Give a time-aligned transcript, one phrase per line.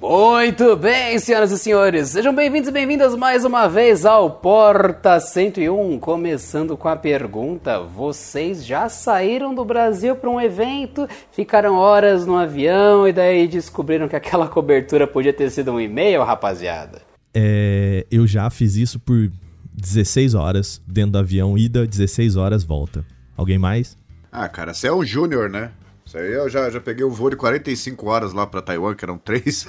[0.00, 5.98] Muito bem, senhoras e senhores, sejam bem-vindos e bem-vindas mais uma vez ao Porta 101.
[5.98, 12.36] Começando com a pergunta: vocês já saíram do Brasil para um evento, ficaram horas no
[12.36, 17.00] avião e daí descobriram que aquela cobertura podia ter sido um e-mail, rapaziada?
[17.32, 19.30] É, eu já fiz isso por
[19.72, 23.02] 16 horas dentro do avião, ida, 16 horas, volta.
[23.34, 23.96] Alguém mais?
[24.30, 25.70] Ah, cara, você é um júnior, né?
[26.18, 29.66] Eu já, já peguei o voo de 45 horas lá pra Taiwan, que eram três.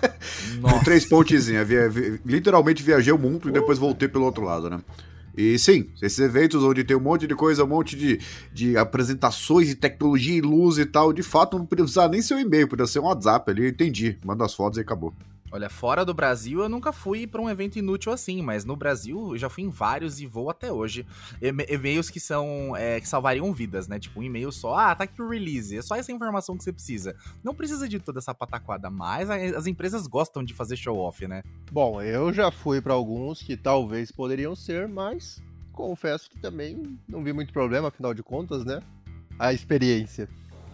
[0.60, 1.66] Com três pontezinhos.
[1.66, 4.80] Via, vi, literalmente viajei o mundo e depois voltei pelo outro lado, né?
[5.36, 8.20] E sim, esses eventos onde tem um monte de coisa, um monte de,
[8.52, 12.40] de apresentações de tecnologia e luz e tal, de fato não precisa nem ser um
[12.40, 14.18] e-mail, podia ser um WhatsApp ali, entendi.
[14.24, 15.14] Manda as fotos e acabou.
[15.50, 19.32] Olha, fora do Brasil eu nunca fui para um evento inútil assim, mas no Brasil
[19.32, 21.06] eu já fui em vários e vou até hoje.
[21.40, 23.98] E-mails que são é, que salvariam vidas, né?
[23.98, 26.72] Tipo, um e-mail só, ah, tá aqui o release, é só essa informação que você
[26.72, 27.16] precisa.
[27.42, 31.42] Não precisa de toda essa pataquada, mas as empresas gostam de fazer show off, né?
[31.72, 37.22] Bom, eu já fui para alguns que talvez poderiam ser, mas confesso que também não
[37.22, 38.82] vi muito problema, afinal de contas, né?
[39.38, 40.28] A experiência.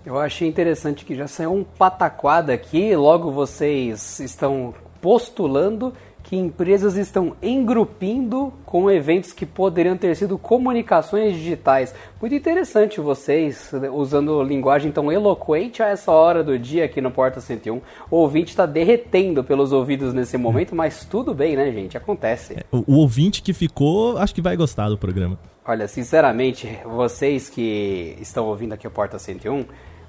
[0.05, 6.97] Eu achei interessante que já saiu um pataquada aqui, logo vocês estão postulando que empresas
[6.97, 11.95] estão engrupindo com eventos que poderiam ter sido comunicações digitais.
[12.21, 17.41] Muito interessante vocês usando linguagem tão eloquente a essa hora do dia aqui no Porta
[17.41, 17.81] 101.
[18.11, 21.97] O ouvinte está derretendo pelos ouvidos nesse momento, mas tudo bem, né, gente?
[21.97, 22.55] Acontece.
[22.55, 25.39] É, o, o ouvinte que ficou, acho que vai gostar do programa.
[25.67, 29.65] Olha, sinceramente, vocês que estão ouvindo aqui o Porta 101,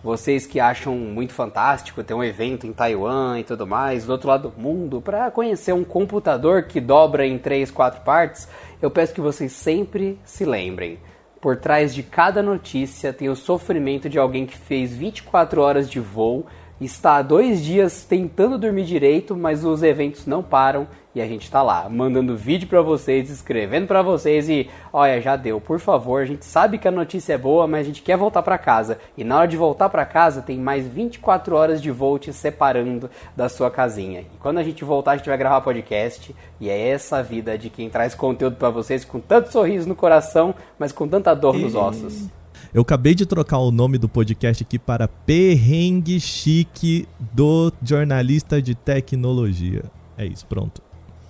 [0.06, 4.28] vocês que acham muito fantástico ter um evento em Taiwan e tudo mais, do outro
[4.28, 8.48] lado do mundo, para conhecer um computador que dobra em três, quatro partes,
[8.80, 11.00] eu peço que vocês sempre se lembrem.
[11.42, 16.00] Por trás de cada notícia tem o sofrimento de alguém que fez 24 horas de
[16.00, 16.46] voo,
[16.80, 21.50] está há dois dias tentando dormir direito, mas os eventos não param e a gente
[21.50, 26.22] tá lá, mandando vídeo para vocês, escrevendo para vocês e, olha, já deu, por favor,
[26.22, 29.00] a gente sabe que a notícia é boa, mas a gente quer voltar para casa.
[29.18, 33.10] E na hora de voltar para casa, tem mais 24 horas de voo te separando
[33.34, 34.22] da sua casinha.
[34.22, 37.58] E quando a gente voltar, a gente vai gravar podcast, e é essa a vida
[37.58, 41.58] de quem traz conteúdo para vocês com tanto sorriso no coração, mas com tanta dor
[41.58, 42.28] nos ossos.
[42.74, 48.76] Eu acabei de trocar o nome do podcast aqui para Perrengue Chique do Jornalista de
[48.76, 49.86] Tecnologia.
[50.18, 50.85] É isso, pronto.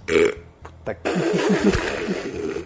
[0.06, 1.10] Puta que.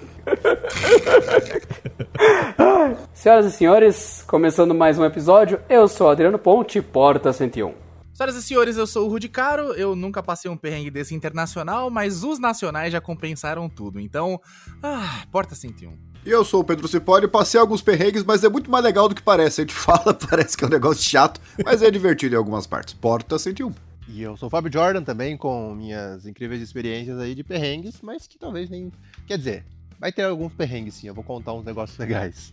[3.14, 7.74] Senhoras e senhores, começando mais um episódio, eu sou Adriano Ponte, Porta 101.
[8.14, 11.90] Senhoras e senhores, eu sou o Rudy Caro, eu nunca passei um perrengue desse internacional,
[11.90, 14.38] mas os nacionais já compensaram tudo, então,
[14.84, 15.98] ah, Porta 101.
[16.26, 19.16] E eu sou o Pedro Cipoli, passei alguns perrengues, mas é muito mais legal do
[19.16, 19.62] que parece.
[19.62, 22.94] A gente fala, parece que é um negócio chato, mas é divertido em algumas partes.
[22.94, 23.74] Porta 101.
[24.12, 28.26] E eu sou o Fábio Jordan também, com minhas incríveis experiências aí de perrengues, mas
[28.26, 28.92] que talvez nem.
[29.28, 29.66] Quer dizer,
[30.00, 32.52] vai ter alguns perrengues sim, eu vou contar uns negócios legais.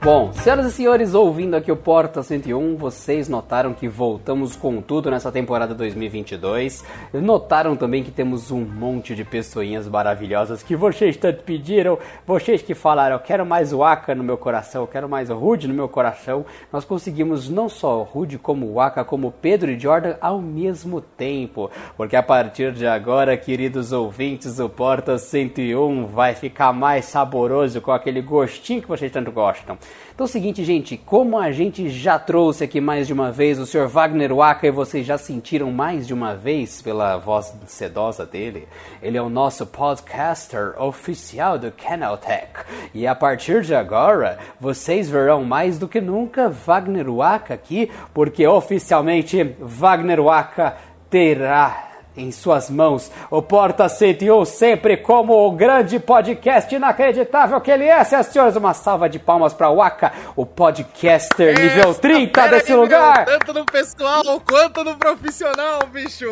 [0.06, 5.10] Bom, senhoras e senhores, ouvindo aqui o Porta 101, vocês notaram que voltamos com tudo
[5.10, 6.86] nessa temporada 2022.
[7.12, 12.76] Notaram também que temos um monte de pessoinhas maravilhosas que vocês tanto pediram, vocês que
[12.76, 16.46] falaram, eu quero mais Waka no meu coração, eu quero mais Rude no meu coração.
[16.72, 21.72] Nós conseguimos não só Rude como Waka, como Pedro e Jordan ao mesmo tempo.
[21.98, 27.92] Porque a partir de agora, queridos ouvintes, o Porta 101 vai ficar mais saboroso com
[27.92, 29.76] aquele gostinho que vocês tanto gostam.
[30.14, 33.60] Então é o seguinte, gente, como a gente já trouxe aqui mais de uma vez
[33.60, 33.88] o Sr.
[33.88, 38.68] Wagner Waka e vocês já sentiram mais de uma vez pela voz sedosa dele,
[39.02, 42.64] ele é o nosso podcaster oficial do Canaltech.
[42.94, 48.48] E a partir de agora, vocês verão mais do que nunca Wagner Waka aqui, porque
[48.48, 50.78] oficialmente Wagner Waka
[51.10, 53.12] terá em suas mãos.
[53.30, 58.04] O Porta 101 sempre como o grande podcast inacreditável que ele é.
[58.04, 62.74] Senhoras e senhores, uma salva de palmas para o Waka, o podcaster nível 30 desse
[62.74, 63.26] lugar.
[63.26, 66.26] Tanto no pessoal quanto no profissional, bicho.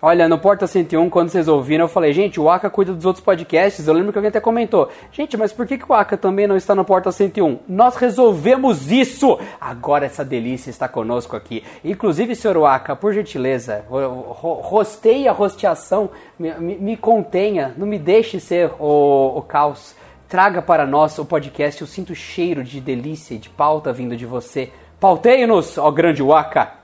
[0.00, 3.24] Olha, no Porta 101, quando vocês ouviram, eu falei, gente, o Aka cuida dos outros
[3.24, 3.86] podcasts.
[3.86, 6.56] Eu lembro que alguém até comentou, gente, mas por que, que o Aka também não
[6.56, 7.58] está no Porta 101?
[7.68, 9.40] Nós resolvemos isso!
[9.60, 11.64] Agora essa delícia está conosco aqui.
[11.84, 18.38] Inclusive, senhor Waka, por gentileza, rosteie a rosteação, me, me, me, contenha, não me deixe
[18.38, 19.96] ser o, o caos.
[20.28, 24.26] Traga para nós o podcast, eu sinto cheiro de delícia e de pauta vindo de
[24.26, 24.70] você.
[25.00, 26.77] Pauteie-nos, ó grande Waka!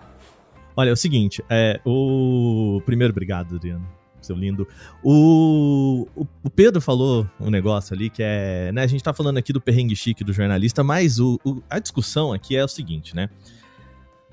[0.77, 2.83] Olha, é o seguinte, é, o...
[2.85, 3.87] Primeiro, obrigado, Adriano,
[4.21, 4.67] seu lindo.
[5.03, 6.07] O...
[6.43, 8.73] o Pedro falou um negócio ali que é...
[8.73, 11.63] Né, a gente tá falando aqui do perrengue chique do jornalista, mas o, o...
[11.71, 13.29] a discussão aqui é o seguinte, né?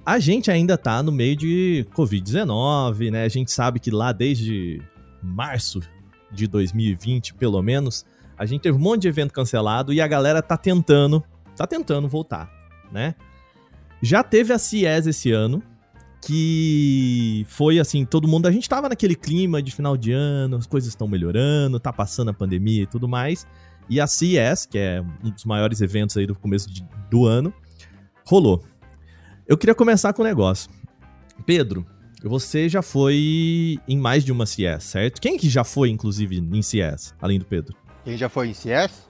[0.04, 3.24] A gente ainda tá no meio de Covid-19, né?
[3.24, 4.82] A gente sabe que lá desde
[5.22, 5.80] março
[6.32, 8.04] de 2020, pelo menos,
[8.36, 11.24] a gente teve um monte de evento cancelado e a galera tá tentando,
[11.56, 12.52] tá tentando voltar,
[12.92, 13.14] né?
[14.02, 15.62] Já teve a CIES esse ano,
[16.22, 20.68] que foi assim, todo mundo, a gente tava naquele clima de final de ano, as
[20.68, 23.48] coisas estão melhorando, tá passando a pandemia e tudo mais.
[23.90, 27.54] E a CES, que é um dos maiores eventos aí do começo de, do ano,
[28.26, 28.64] rolou.
[29.48, 30.70] Eu queria começar com um negócio.
[31.46, 31.86] Pedro,
[32.24, 35.20] você já foi em mais de uma CES, certo?
[35.20, 37.76] Quem que já foi, inclusive, em CES, além do Pedro?
[38.06, 39.10] Quem já foi em CES?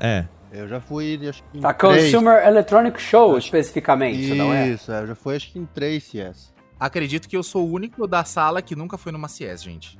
[0.00, 0.26] É.
[0.56, 2.04] Eu já fui, acho que em A três.
[2.12, 4.70] Consumer Electronic Show, Acho- especificamente, Isso, não é?
[4.70, 6.52] eu já fui acho que em três CS.
[6.78, 9.98] Acredito que eu sou o único da sala que nunca foi numa CS, gente.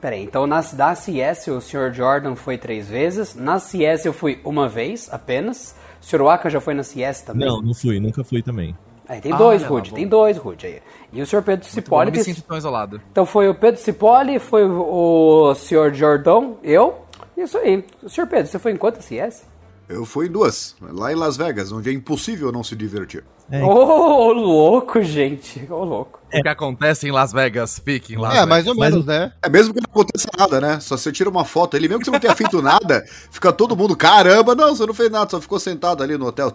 [0.00, 1.92] Peraí, então nas, da CS o Sr.
[1.92, 6.22] Jordan foi três vezes, na CS eu fui uma vez apenas, o Sr.
[6.22, 7.46] Waka já foi na CS também?
[7.48, 8.76] Não, não fui, nunca fui também.
[9.08, 9.96] Aí tem Ah, dois, lá, Rude, bom.
[9.96, 10.82] tem dois, Rude aí.
[11.12, 11.42] E o Sr.
[11.42, 12.10] Pedro Muito bom, Cipoli...
[12.10, 13.00] não me sinto tão isolado.
[13.12, 15.94] Então foi o Pedro Cipoli, foi o, o Sr.
[15.94, 16.98] Jordão, eu,
[17.36, 17.84] isso aí.
[18.02, 18.26] O Sr.
[18.26, 19.44] Pedro, você foi em quantas CS?
[19.88, 23.22] Eu fui em duas, lá em Las Vegas, onde é impossível não se divertir.
[23.48, 23.62] É.
[23.62, 26.20] Ô, ô, louco, gente, ô, louco.
[26.26, 28.48] O que acontece em Las Vegas, fique em Las é, Vegas.
[28.48, 29.32] mais ou Mas menos, né?
[29.40, 30.80] É mesmo que não aconteça nada, né?
[30.80, 33.76] Só você tira uma foto ali, mesmo que você não tenha feito nada, fica todo
[33.76, 36.52] mundo, caramba, não, você não fez nada, só ficou sentado ali no hotel.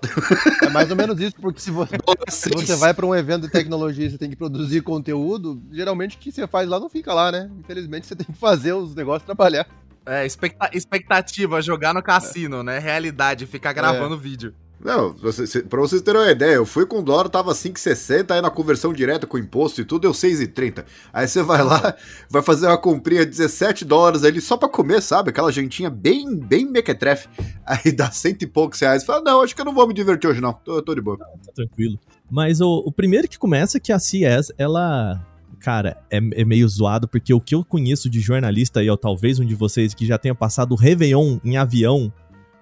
[0.62, 1.96] É mais ou menos isso, porque se você,
[2.28, 6.18] se você vai pra um evento de tecnologia e você tem que produzir conteúdo, geralmente
[6.18, 7.50] o que você faz lá não fica lá, né?
[7.58, 9.66] Infelizmente você tem que fazer os negócios trabalhar.
[10.06, 12.80] É, expecta- expectativa, jogar no cassino, né?
[12.80, 14.54] Realidade, ficar gravando vídeo.
[14.84, 18.42] Não, você, cê- pra vocês terem uma ideia, eu fui com dólar, tava 5,60, aí
[18.42, 20.84] na conversão direta com imposto e tudo deu 6,30.
[21.14, 21.96] Aí você vai lá,
[22.32, 25.30] vai fazer uma comprinha de 17 dólares ali só pra comer, sabe?
[25.30, 27.30] Aquela jantinha bem, bem mequetrefe.
[27.64, 29.04] Aí dá cento e poucos reais.
[29.04, 31.16] Fala, não, acho que eu não vou me divertir hoje não, tô, tô de boa.
[31.16, 32.00] tá tranquilo.
[32.28, 35.22] Mas o, o primeiro que começa é que a CES, ela.
[35.62, 39.40] Cara, é, é meio zoado, porque o que eu conheço de jornalista aí, ó, talvez
[39.40, 42.12] um de vocês que já tenha passado o Réveillon em avião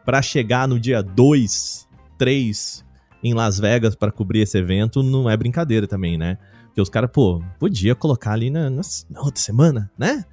[0.06, 1.88] pra chegar no dia 2,
[2.18, 2.86] 3
[3.24, 6.38] em Las Vegas pra cobrir esse evento, não é brincadeira também, né?
[6.66, 10.24] Porque os caras, pô, podia colocar ali na, na, na outra semana, né?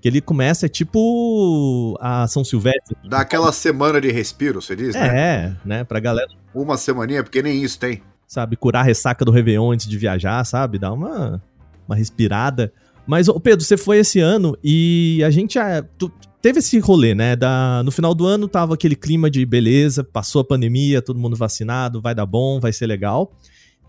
[0.00, 2.96] Que ele começa, é tipo a São Silvestre.
[3.08, 5.18] Dá aquela semana de respiro, você diz, né?
[5.18, 5.84] É, né?
[5.84, 8.02] Pra galera Uma semaninha, porque nem isso tem.
[8.26, 10.78] sabe, curar a ressaca do Réveillon antes de viajar, sabe?
[10.78, 11.42] Dar uma,
[11.90, 12.72] uma respirada.
[13.06, 15.82] Mas, ô Pedro, você foi esse ano e a gente já.
[15.98, 17.36] tu- teve esse rolê, né?
[17.36, 21.36] Da, no final do ano tava aquele clima de beleza, passou a pandemia, todo mundo
[21.36, 23.32] vacinado, vai dar bom, vai ser legal.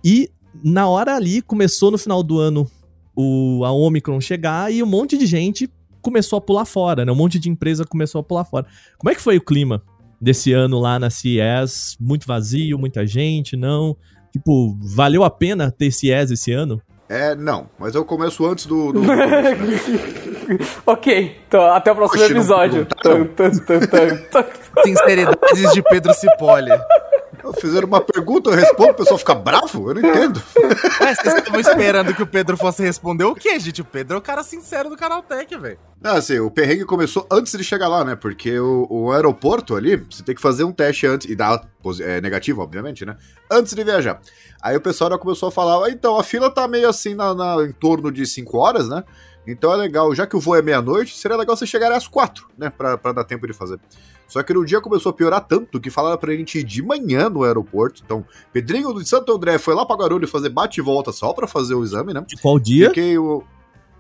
[0.04, 0.30] E
[0.64, 2.70] na hora ali, começou no final do ano
[3.16, 5.70] o, a Omicron chegar e um monte de gente
[6.02, 7.12] começou a pular fora, né?
[7.12, 8.66] Um monte de empresa começou a pular fora.
[8.98, 9.82] Como é que foi o clima
[10.20, 11.96] desse ano lá na CES?
[12.00, 13.96] Muito vazio, muita gente, não?
[14.34, 16.82] Tipo, valeu a pena ter CES esse ano?
[17.14, 18.94] É, não, mas eu começo antes do.
[18.94, 19.02] do-
[20.88, 22.88] ok, então até o próximo Oxe, episódio.
[24.82, 26.72] Sinceridades de Pedro Cipolli.
[27.60, 29.90] Fizeram uma pergunta, eu respondo, o pessoal fica bravo?
[29.90, 30.42] Eu não entendo.
[31.02, 33.82] Ué, vocês estavam esperando que o Pedro fosse responder o quê, gente?
[33.82, 35.80] O Pedro é o cara sincero do Canaltech, velho.
[36.02, 38.16] Não, assim, o perrengue começou antes de chegar lá, né?
[38.16, 41.62] Porque o, o aeroporto ali, você tem que fazer um teste antes, e dá
[42.02, 43.16] é, negativo, obviamente, né?
[43.52, 44.20] Antes de viajar.
[44.62, 47.34] Aí o pessoal já começou a falar, "Ah, então, a fila tá meio assim, na,
[47.34, 49.04] na- em torno de 5 horas, né?
[49.48, 52.48] Então é legal, já que o voo é meia-noite, seria legal você chegar às 4,
[52.58, 52.70] né?
[52.70, 53.80] Pra, pra dar tempo de fazer.
[54.32, 57.30] Só que no dia começou a piorar tanto que falaram pra gente ir de manhã
[57.30, 58.02] no aeroporto.
[58.02, 61.50] Então, Pedrinho de Santo André foi lá pra Guarulhos fazer bate e volta só pra
[61.50, 62.24] fazer o exame, né?
[62.26, 62.88] De qual dia?
[62.88, 63.44] Fiquei o...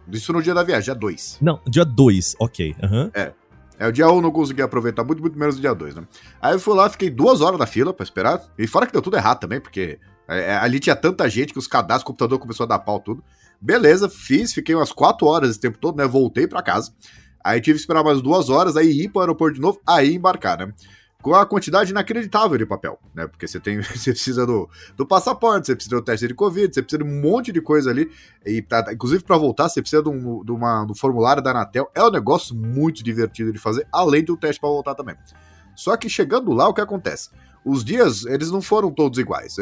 [0.09, 1.39] Isso no dia da viagem, dia 2.
[1.41, 2.73] Não, dia 2, ok.
[2.81, 3.11] aham.
[3.13, 6.03] É, o dia 1 eu não consegui aproveitar muito, muito menos o dia 2, né?
[6.41, 8.41] Aí eu fui lá, fiquei duas horas na fila pra esperar.
[8.57, 11.59] E fora que deu tudo errado também, porque é, é, ali tinha tanta gente que
[11.59, 13.21] os cadastros, o computador começou a dar pau tudo.
[13.59, 16.07] Beleza, fiz, fiquei umas 4 horas esse tempo todo, né?
[16.07, 16.93] Voltei para casa.
[17.43, 20.15] Aí tive que esperar mais duas horas, aí ir para o aeroporto de novo, aí
[20.15, 20.73] embarcar, né?
[21.21, 23.27] Com a quantidade inacreditável de papel, né?
[23.27, 26.81] Porque você tem, você precisa do, do passaporte, você precisa do teste de Covid, você
[26.81, 28.09] precisa de um monte de coisa ali.
[28.45, 31.89] E pra, inclusive, para voltar, você precisa de um, de uma, do formulário da Anatel.
[31.93, 35.15] É um negócio muito divertido de fazer, além do teste para voltar também.
[35.75, 37.29] Só que chegando lá, o que acontece?
[37.63, 39.55] Os dias, eles não foram todos iguais.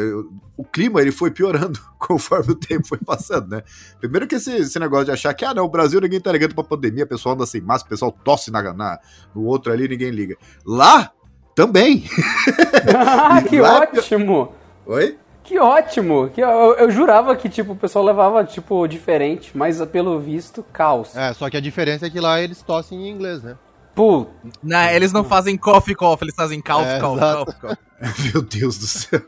[0.55, 3.63] O clima, ele foi piorando conforme o tempo foi passando, né?
[3.99, 6.55] Primeiro que esse, esse negócio de achar que, ah, não, o Brasil ninguém tá ligando
[6.55, 8.99] pra pandemia, o pessoal anda sem máscara, o pessoal tosse na, na,
[9.35, 10.37] no outro ali, ninguém liga.
[10.65, 11.11] Lá,
[11.53, 12.05] também.
[12.95, 13.79] ah, que lá...
[13.79, 14.53] ótimo!
[14.85, 15.17] Oi?
[15.43, 16.29] Que ótimo!
[16.29, 21.17] Que eu, eu, jurava que tipo o pessoal levava tipo diferente, mas pelo visto caos.
[21.17, 23.57] É, só que a diferença é que lá eles tossem em inglês, né?
[23.99, 24.27] Pô,
[24.63, 27.19] não, eles não fazem coffee coffee, eles fazem cough é, cough.
[28.31, 29.21] Meu Deus do céu.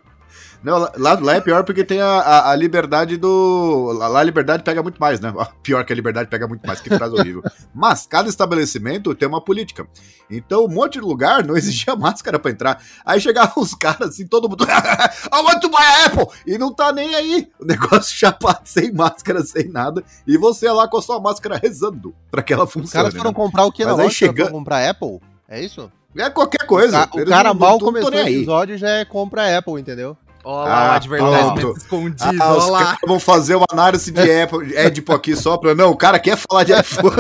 [0.63, 3.91] Não, lá, lá, é pior porque tem a, a, a, liberdade do.
[3.93, 5.33] Lá a liberdade pega muito mais, né?
[5.63, 7.41] Pior que a liberdade pega muito mais, que frase horrível.
[7.73, 9.87] Mas cada estabelecimento tem uma política.
[10.29, 12.83] Então, um monte de lugar não exigia máscara pra entrar.
[13.03, 14.63] Aí chegavam os caras assim, todo mundo.
[14.69, 16.27] I want to buy a Apple!
[16.45, 17.49] E não tá nem aí.
[17.59, 20.03] O negócio chapado, sem máscara, sem nada.
[20.27, 22.85] E você lá com a sua máscara rezando pra que ela funcione.
[22.85, 23.35] Os caras foram né?
[23.35, 24.09] comprar o que na loja?
[24.11, 24.51] Chega...
[24.51, 25.19] comprar Apple?
[25.49, 25.91] É isso?
[26.15, 27.03] É qualquer coisa.
[27.03, 30.15] O, ca o cara não, mal não, começou o episódio já é compra Apple, entendeu?
[30.43, 32.41] Olha lá, ah, advertisement escondido.
[32.43, 35.75] Ah, os caras vão fazer uma análise de Apple, Edipo aqui só pra.
[35.75, 37.15] Não, o cara quer falar de iPhone.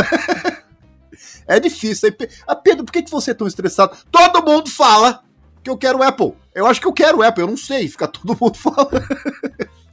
[1.47, 2.13] é difícil.
[2.47, 3.95] Ah, Pedro, por que, que você é tão estressado?
[4.11, 5.21] Todo mundo fala
[5.63, 6.33] que eu quero Apple.
[6.53, 7.87] Eu acho que eu quero Apple, eu não sei.
[7.87, 9.05] Fica todo mundo falando.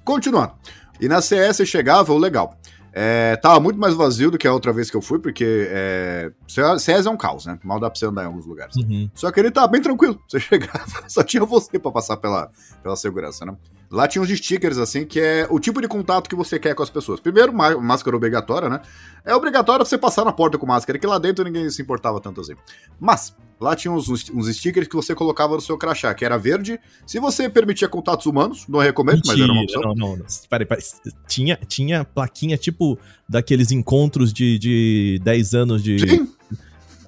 [0.05, 0.53] Continuando.
[1.01, 2.57] E na CS chegava o legal.
[2.93, 6.33] É, tava muito mais vazio do que a outra vez que eu fui, porque é,
[6.79, 7.59] SES é um caos, né?
[7.63, 8.77] Mal dá pra você andar em alguns lugares.
[8.77, 9.11] Uhum.
[9.15, 10.21] Só que ele tava bem tranquilo.
[10.29, 12.51] Você chegava, só tinha você pra passar pela,
[12.83, 13.57] pela segurança, né?
[13.91, 16.83] Lá tinha uns stickers, assim, que é o tipo de contato que você quer com
[16.83, 17.21] as pessoas.
[17.21, 18.81] Primeiro, máscara obrigatória, né?
[19.25, 22.41] É obrigatório você passar na porta com máscara, que lá dentro ninguém se importava tanto
[22.41, 22.55] assim.
[23.01, 26.79] Mas, Lá tinha uns, uns stickers que você colocava no seu crachá, que era verde.
[27.05, 29.83] Se você permitia contatos humanos, não recomendo, Mentira, mas era uma opção.
[29.83, 30.27] Não, não, não.
[30.49, 30.85] Peraí, peraí.
[31.27, 32.97] Tinha, tinha plaquinha tipo
[33.29, 35.99] daqueles encontros de, de 10 anos de.
[35.99, 36.29] Sim.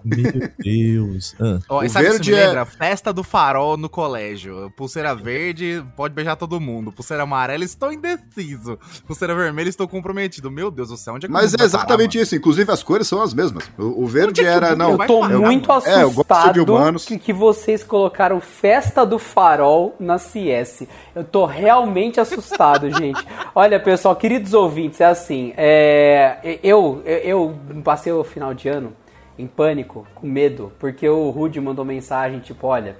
[0.05, 1.35] Meu Deus.
[1.41, 1.59] Ah.
[1.69, 2.47] Oh, o verde é...
[2.47, 2.65] lembra?
[2.65, 4.71] Festa do farol no colégio.
[4.77, 6.93] Pulseira verde, pode beijar todo mundo.
[6.93, 8.79] Pulseira amarela, estou indeciso.
[9.07, 10.51] Pulseira vermelha, estou comprometido.
[10.51, 12.37] Meu Deus do céu, onde é que Mas é exatamente parar, isso.
[12.37, 13.71] Inclusive, as cores são as mesmas.
[13.79, 14.75] O, o verde era.
[14.75, 17.05] Não, eu tô muito assustado é, eu gosto de humanos.
[17.05, 20.87] Que, que vocês colocaram Festa do Farol na CS.
[21.15, 23.25] Eu tô realmente assustado, gente.
[23.55, 25.53] Olha, pessoal, queridos ouvintes, é assim.
[25.57, 28.93] É, eu, eu, eu passei o final de ano
[29.41, 32.97] em pânico, com medo, porque o Rude mandou mensagem tipo: olha,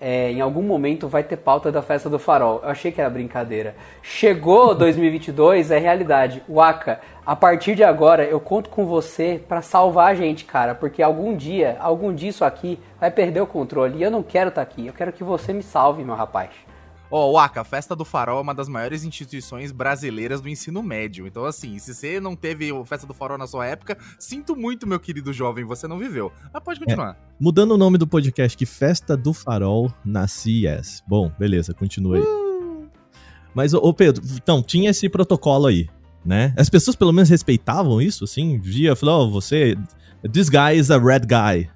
[0.00, 2.60] é, em algum momento vai ter pauta da festa do farol.
[2.62, 3.74] Eu achei que era brincadeira.
[4.02, 6.42] Chegou 2022, é realidade.
[6.48, 11.02] Waka, a partir de agora eu conto com você para salvar a gente, cara, porque
[11.02, 14.64] algum dia, algum dia isso aqui vai perder o controle e eu não quero estar
[14.64, 14.86] tá aqui.
[14.86, 16.69] Eu quero que você me salve, meu rapaz.
[17.10, 20.80] Ó, oh, Waka, a Festa do Farol é uma das maiores instituições brasileiras do ensino
[20.80, 21.26] médio.
[21.26, 24.86] Então, assim, se você não teve a Festa do Farol na sua época, sinto muito,
[24.86, 26.30] meu querido jovem, você não viveu.
[26.54, 27.10] Mas pode continuar.
[27.10, 31.02] É, mudando o nome do podcast, que Festa do Farol na CES.
[31.06, 32.22] Bom, beleza, continua aí.
[32.22, 32.88] Uh.
[33.52, 35.88] Mas, ô Pedro, então, tinha esse protocolo aí,
[36.24, 36.54] né?
[36.56, 38.58] As pessoas pelo menos respeitavam isso, assim?
[38.58, 39.76] Via, falou, oh, você...
[40.32, 41.68] This guy is a red guy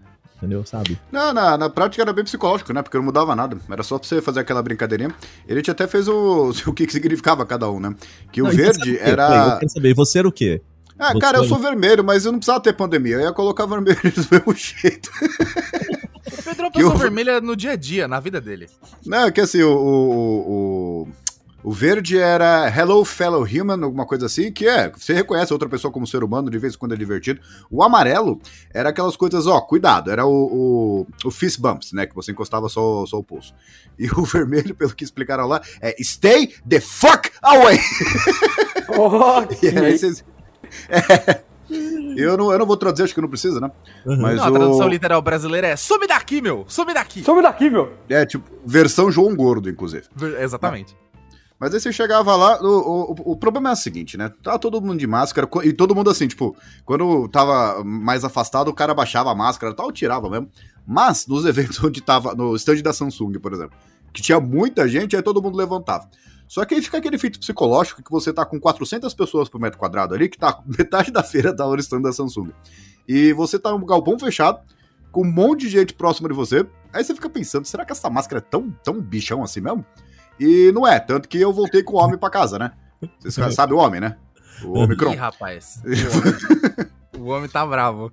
[0.45, 0.65] entendeu?
[0.65, 0.99] Sabe?
[1.11, 2.83] Não, na, na prática era bem psicológico, né?
[2.83, 3.57] Porque não mudava nada.
[3.69, 5.15] Era só pra você fazer aquela brincadeirinha.
[5.49, 7.95] Ele até fez o, o que significava cada um, né?
[8.31, 9.53] Que não, o verde era.
[9.53, 10.61] Eu quero saber, você era o quê?
[10.99, 13.17] Ah, você cara, eu sou vermelho, mas eu não precisava ter pandemia.
[13.17, 15.11] Eu ia colocar vermelho do mesmo jeito.
[16.27, 18.67] O Pedro é uma pessoa vermelha no dia a dia, na vida dele.
[19.05, 21.09] Não, é que assim, o, o, o
[21.65, 25.91] o verde era Hello Fellow Human, alguma coisa assim, que é, você reconhece outra pessoa
[25.91, 27.41] como ser humano, de vez em quando é divertido.
[27.71, 28.39] O amarelo
[28.73, 32.69] era aquelas coisas, ó, cuidado, era o, o, o fist bumps, né, que você encostava
[32.69, 33.55] só, só o pulso.
[33.99, 37.79] E o vermelho, pelo que explicaram lá, é Stay the fuck away!
[38.87, 39.73] Okay.
[39.73, 40.25] e aí vocês...
[40.89, 41.43] É,
[42.17, 43.71] eu não, eu não vou traduzir, acho que não precisa, né?
[44.05, 44.21] Uhum.
[44.21, 46.65] Mas não, a tradução literal brasileira é some daqui, meu!
[46.69, 47.23] Some daqui!
[47.23, 47.95] Some daqui, meu!
[48.09, 50.05] É, tipo, versão João Gordo, inclusive.
[50.39, 50.95] Exatamente.
[51.59, 54.31] Mas aí você chegava lá, o, o, o, problema é o seguinte, né?
[54.43, 58.75] Tava todo mundo de máscara, e todo mundo assim, tipo, quando tava mais afastado, o
[58.75, 60.51] cara baixava a máscara tal, tirava mesmo.
[60.87, 63.77] Mas nos eventos onde tava, no stand da Samsung, por exemplo,
[64.13, 66.09] que tinha muita gente, aí todo mundo levantava.
[66.47, 69.79] Só que aí fica aquele efeito psicológico que você tá com 400 pessoas por metro
[69.79, 72.51] quadrado ali, que tá metade da feira tá no stand da Samsung.
[73.07, 74.61] E você tá num galpão fechado,
[75.11, 78.11] com um monte de gente próximo de você, aí você fica pensando, será que essa
[78.11, 79.87] máscara é tão, tão bichão assim mesmo?
[80.39, 82.73] E não é, tanto que eu voltei com o homem para casa, né?
[83.21, 84.17] Vocês sabem o homem, né?
[84.63, 85.13] O Omicron.
[85.13, 85.83] Ih, rapaz.
[87.15, 88.13] O homem, o homem tá bravo.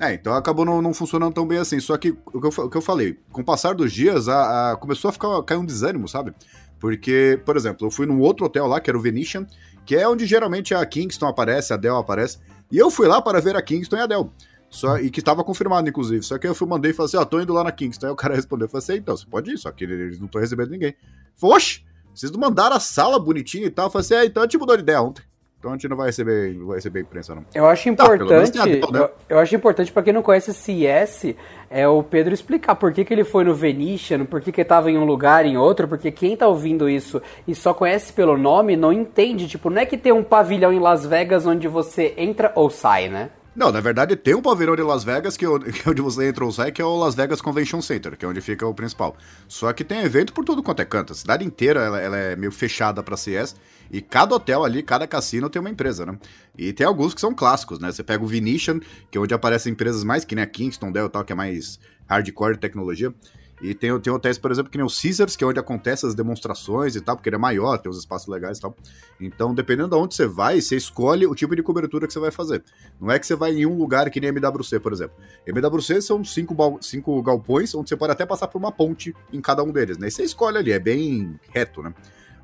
[0.00, 1.80] É, então acabou não, não, funcionando tão bem assim.
[1.80, 4.72] Só que o que eu, o que eu falei, com o passar dos dias, a,
[4.72, 6.32] a, começou a ficar cair um desânimo, sabe?
[6.78, 9.46] Porque, por exemplo, eu fui num outro hotel lá, que era o Venetian,
[9.84, 12.38] que é onde geralmente a Kingston aparece, a Dell aparece.
[12.72, 14.32] E eu fui lá para ver a Kingston e a Dell.
[14.70, 16.22] Só, e que estava confirmado, inclusive.
[16.22, 18.06] Só que eu fui, mandei e falei assim: ó, ah, tô indo lá na Kingston.
[18.06, 20.26] Aí o cara respondeu: eu falei assim, então, você pode ir, só que eles não
[20.26, 20.94] estão recebendo ninguém.
[21.42, 21.84] Oxe,
[22.14, 23.86] vocês não mandaram a sala bonitinha e tal.
[23.86, 25.24] Eu falei assim: é, então a gente mudou de ideia ontem.
[25.58, 27.44] Então a gente não vai receber, não vai receber imprensa, não.
[27.54, 28.52] Eu acho tá, importante.
[28.52, 28.98] Tá, né?
[28.98, 31.34] eu, eu, acho importante para quem não conhece CS,
[31.68, 34.68] é o Pedro explicar por que, que ele foi no Venetian, por que, que ele
[34.68, 38.38] tava em um lugar, em outro, porque quem tá ouvindo isso e só conhece pelo
[38.38, 39.46] nome não entende.
[39.46, 43.10] Tipo, não é que tem um pavilhão em Las Vegas onde você entra ou sai,
[43.10, 43.28] né?
[43.54, 46.52] Não, na verdade tem um pavilhão de Las Vegas, que, é onde você entra ou
[46.52, 49.16] sai, que é o Las Vegas Convention Center, que é onde fica o principal.
[49.48, 51.12] Só que tem evento por tudo quanto é canto.
[51.12, 53.56] A cidade inteira ela, ela é meio fechada para CS.
[53.90, 56.16] E cada hotel ali, cada cassino tem uma empresa, né?
[56.56, 57.90] E tem alguns que são clássicos, né?
[57.90, 58.78] Você pega o Venetian,
[59.10, 61.36] que é onde aparecem empresas mais que nem a Kingston, Dell e tal, que é
[61.36, 63.12] mais hardcore tecnologia.
[63.60, 66.14] E tem, tem hotéis, por exemplo, que nem o Caesars, que é onde acontecem as
[66.14, 68.74] demonstrações e tal, porque ele é maior, tem os espaços legais e tal.
[69.20, 72.30] Então, dependendo de onde você vai, você escolhe o tipo de cobertura que você vai
[72.30, 72.64] fazer.
[72.98, 75.14] Não é que você vai em um lugar que nem MWC, por exemplo.
[75.46, 79.62] MWC são cinco, cinco galpões, onde você pode até passar por uma ponte em cada
[79.62, 80.08] um deles, né?
[80.08, 81.92] E você escolhe ali, é bem reto, né?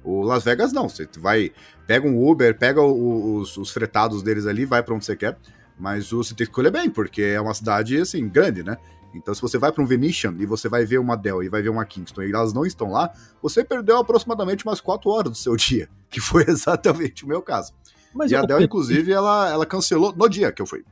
[0.05, 1.51] O Las Vegas não, você vai,
[1.87, 5.37] pega um Uber, pega os, os fretados deles ali, vai para onde você quer.
[5.79, 8.79] Mas você tem que escolher bem, porque é uma cidade, assim, grande, né?
[9.17, 11.63] Então, se você vai para um Venetian e você vai ver uma Dell e vai
[11.63, 15.37] ver uma Kingston e elas não estão lá, você perdeu aproximadamente umas 4 horas do
[15.37, 17.73] seu dia, que foi exatamente o meu caso.
[18.15, 20.85] Mas e a Dell, inclusive, ela, ela cancelou no dia que eu fui.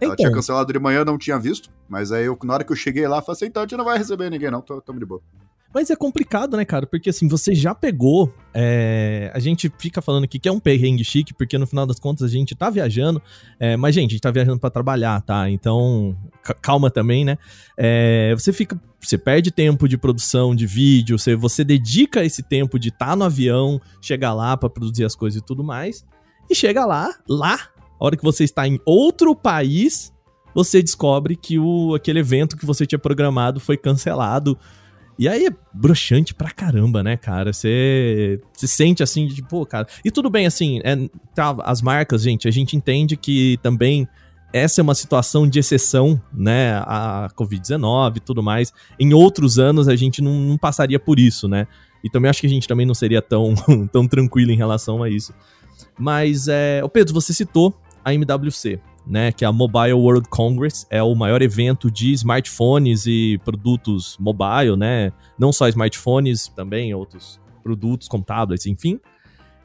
[0.00, 0.16] Ela então.
[0.16, 3.06] tinha cancelado de manhã, não tinha visto, mas aí eu, na hora que eu cheguei
[3.06, 5.20] lá, falei assim, então a gente não vai receber ninguém não, tamo de boa.
[5.72, 6.86] Mas é complicado, né, cara?
[6.86, 8.32] Porque assim, você já pegou.
[8.52, 9.30] É...
[9.32, 12.28] A gente fica falando aqui que é um perrengue chique, porque no final das contas
[12.28, 13.22] a gente tá viajando.
[13.58, 13.76] É...
[13.76, 15.48] Mas, gente, a gente tá viajando para trabalhar, tá?
[15.48, 16.16] Então,
[16.60, 17.38] calma também, né?
[17.76, 18.34] É...
[18.36, 18.80] Você fica.
[19.00, 23.16] Você perde tempo de produção de vídeo, você, você dedica esse tempo de estar tá
[23.16, 26.04] no avião, chegar lá para produzir as coisas e tudo mais.
[26.50, 27.54] E chega lá, lá,
[27.98, 30.12] a hora que você está em outro país,
[30.54, 34.58] você descobre que o, aquele evento que você tinha programado foi cancelado
[35.20, 37.52] e aí é broxante pra caramba, né, cara?
[37.52, 39.86] Você se sente assim, de, pô, cara.
[40.02, 40.96] E tudo bem, assim, é,
[41.34, 44.08] tá, as marcas, gente, a gente entende que também
[44.50, 46.78] essa é uma situação de exceção, né?
[46.86, 48.72] A Covid-19 e tudo mais.
[48.98, 51.66] Em outros anos a gente não, não, passaria por isso, né?
[52.02, 53.54] E também acho que a gente também não seria tão,
[53.92, 55.34] tão tranquilo em relação a isso.
[55.98, 58.80] Mas, é, o Pedro, você citou a MWC
[59.10, 64.16] né, que é a Mobile World Congress, é o maior evento de smartphones e produtos
[64.20, 69.00] mobile, né, não só smartphones, também outros produtos como tablets, enfim,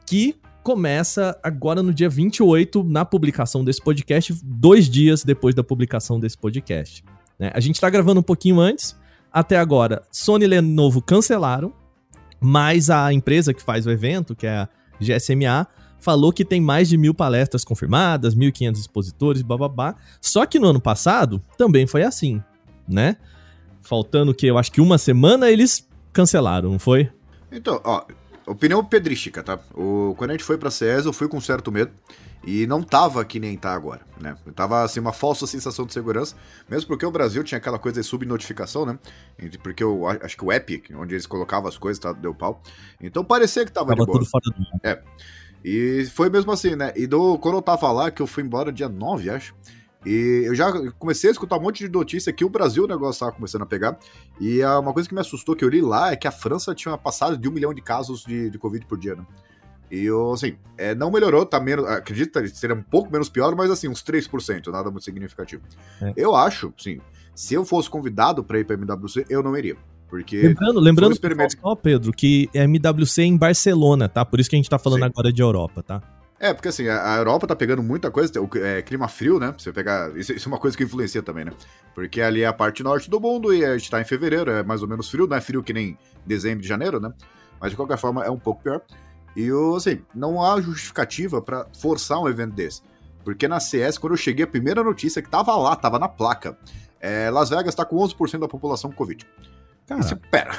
[0.04, 6.18] que começa agora no dia 28, na publicação desse podcast, dois dias depois da publicação
[6.18, 7.04] desse podcast.
[7.38, 7.52] Né?
[7.54, 8.96] A gente está gravando um pouquinho antes,
[9.32, 11.72] até agora, Sony e Lenovo cancelaram,
[12.40, 14.68] mas a empresa que faz o evento, que é a
[15.00, 19.94] GSMA, falou que tem mais de mil palestras confirmadas, 1.500 expositores, bababá.
[20.20, 22.42] Só que no ano passado também foi assim,
[22.88, 23.16] né?
[23.82, 27.10] Faltando que eu acho que uma semana eles cancelaram, não foi?
[27.50, 28.04] Então, ó,
[28.46, 29.58] opinião pedrística, tá?
[29.74, 31.92] O, quando a gente foi pra CES, eu fui com certo medo.
[32.46, 34.36] E não tava que nem tá agora, né?
[34.54, 36.36] Tava assim uma falsa sensação de segurança,
[36.68, 38.96] mesmo porque o Brasil tinha aquela coisa de subnotificação, né?
[39.64, 42.62] Porque eu acho que o app, onde eles colocavam as coisas, tá, deu pau.
[43.00, 44.18] Então parecia que tava, tava de boa.
[44.20, 44.86] Tudo fora do...
[44.88, 45.02] É.
[45.64, 46.92] E foi mesmo assim, né?
[46.96, 49.54] E do, quando eu tava lá, que eu fui embora dia 9, acho.
[50.04, 53.18] E eu já comecei a escutar um monte de notícia que o Brasil o negócio
[53.18, 53.98] tava começando a pegar.
[54.40, 56.96] E uma coisa que me assustou que eu li lá é que a França tinha
[56.96, 59.26] passado de um milhão de casos de, de Covid por dia, né?
[59.90, 61.84] E eu, assim, é, não melhorou, tá menos.
[61.86, 65.62] Acredito que seria um pouco menos pior, mas assim, uns 3%, nada muito significativo.
[66.00, 66.12] É.
[66.16, 67.00] Eu acho, sim,
[67.34, 69.76] se eu fosse convidado para ir pra MWC, eu não iria.
[70.08, 71.56] Porque lembrando, lembrando experimento...
[71.60, 74.24] só, Pedro, que é MWC em Barcelona, tá?
[74.24, 75.06] Por isso que a gente tá falando Sim.
[75.06, 76.02] agora de Europa, tá?
[76.38, 79.54] É, porque assim, a Europa tá pegando muita coisa, o é, clima frio, né?
[79.56, 80.14] Você pegar.
[80.16, 81.52] Isso, isso, é uma coisa que influencia também, né?
[81.94, 84.62] Porque ali é a parte norte do mundo e a gente tá em fevereiro, é
[84.62, 87.10] mais ou menos frio, não é frio que nem dezembro e janeiro, né?
[87.58, 88.82] Mas de qualquer forma é um pouco pior.
[89.34, 92.82] E assim, não há justificativa para forçar um evento desse.
[93.24, 96.56] Porque na CS, quando eu cheguei, a primeira notícia que tava lá, tava na placa.
[97.00, 99.26] É, Las Vegas tá com 11% da população com Covid.
[99.86, 100.50] Cara, Isso, pera.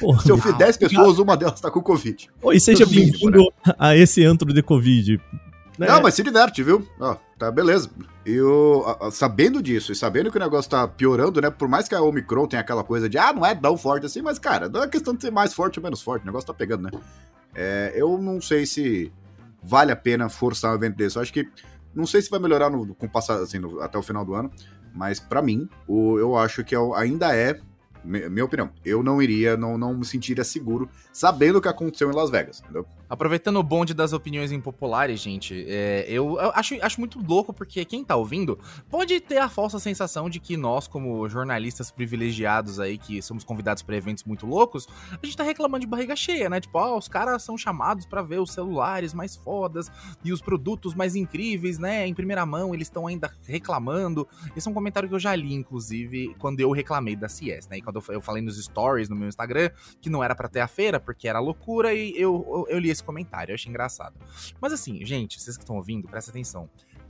[0.00, 2.28] Porra, Se eu fizer 10 pessoas, uma delas tá com Covid.
[2.42, 3.74] Oi, seja bem-vindo né?
[3.78, 5.20] a esse antro de Covid.
[5.78, 5.86] Né?
[5.86, 6.86] Não, mas se diverte, viu?
[6.98, 7.88] Ó, tá beleza.
[8.24, 11.50] E eu, sabendo disso e sabendo que o negócio tá piorando, né?
[11.50, 14.22] Por mais que a Omicron tenha aquela coisa de, ah, não é tão forte assim,
[14.22, 16.54] mas, cara, não é questão de ser mais forte ou menos forte, o negócio tá
[16.54, 16.90] pegando, né?
[17.54, 19.12] É, eu não sei se
[19.62, 21.16] vale a pena forçar um evento desse.
[21.16, 21.48] Eu acho que,
[21.94, 24.50] não sei se vai melhorar no, com passar, assim, no, até o final do ano,
[24.92, 27.60] mas para mim, o, eu acho que é ainda é
[28.06, 32.14] minha opinião, eu não iria, não, não me sentiria seguro sabendo o que aconteceu em
[32.14, 32.86] Las Vegas, entendeu?
[33.08, 37.84] Aproveitando o bonde das opiniões impopulares, gente, é, eu, eu, acho, acho muito louco porque
[37.84, 38.58] quem tá ouvindo
[38.90, 43.82] pode ter a falsa sensação de que nós, como jornalistas privilegiados aí, que somos convidados
[43.82, 46.60] para eventos muito loucos, a gente tá reclamando de barriga cheia, né?
[46.60, 49.90] Tipo, ó, os caras são chamados para ver os celulares mais fodas
[50.24, 52.06] e os produtos mais incríveis, né?
[52.06, 54.26] Em primeira mão, eles estão ainda reclamando.
[54.56, 57.78] Esse é um comentário que eu já li, inclusive, quando eu reclamei da CS, né?
[57.78, 60.60] E quando eu, eu falei nos stories no meu Instagram que não era para ter
[60.60, 64.14] a feira, porque era loucura, e eu, eu, eu li esse comentário, eu achei engraçado.
[64.60, 66.68] Mas assim, gente, vocês que estão ouvindo, presta atenção.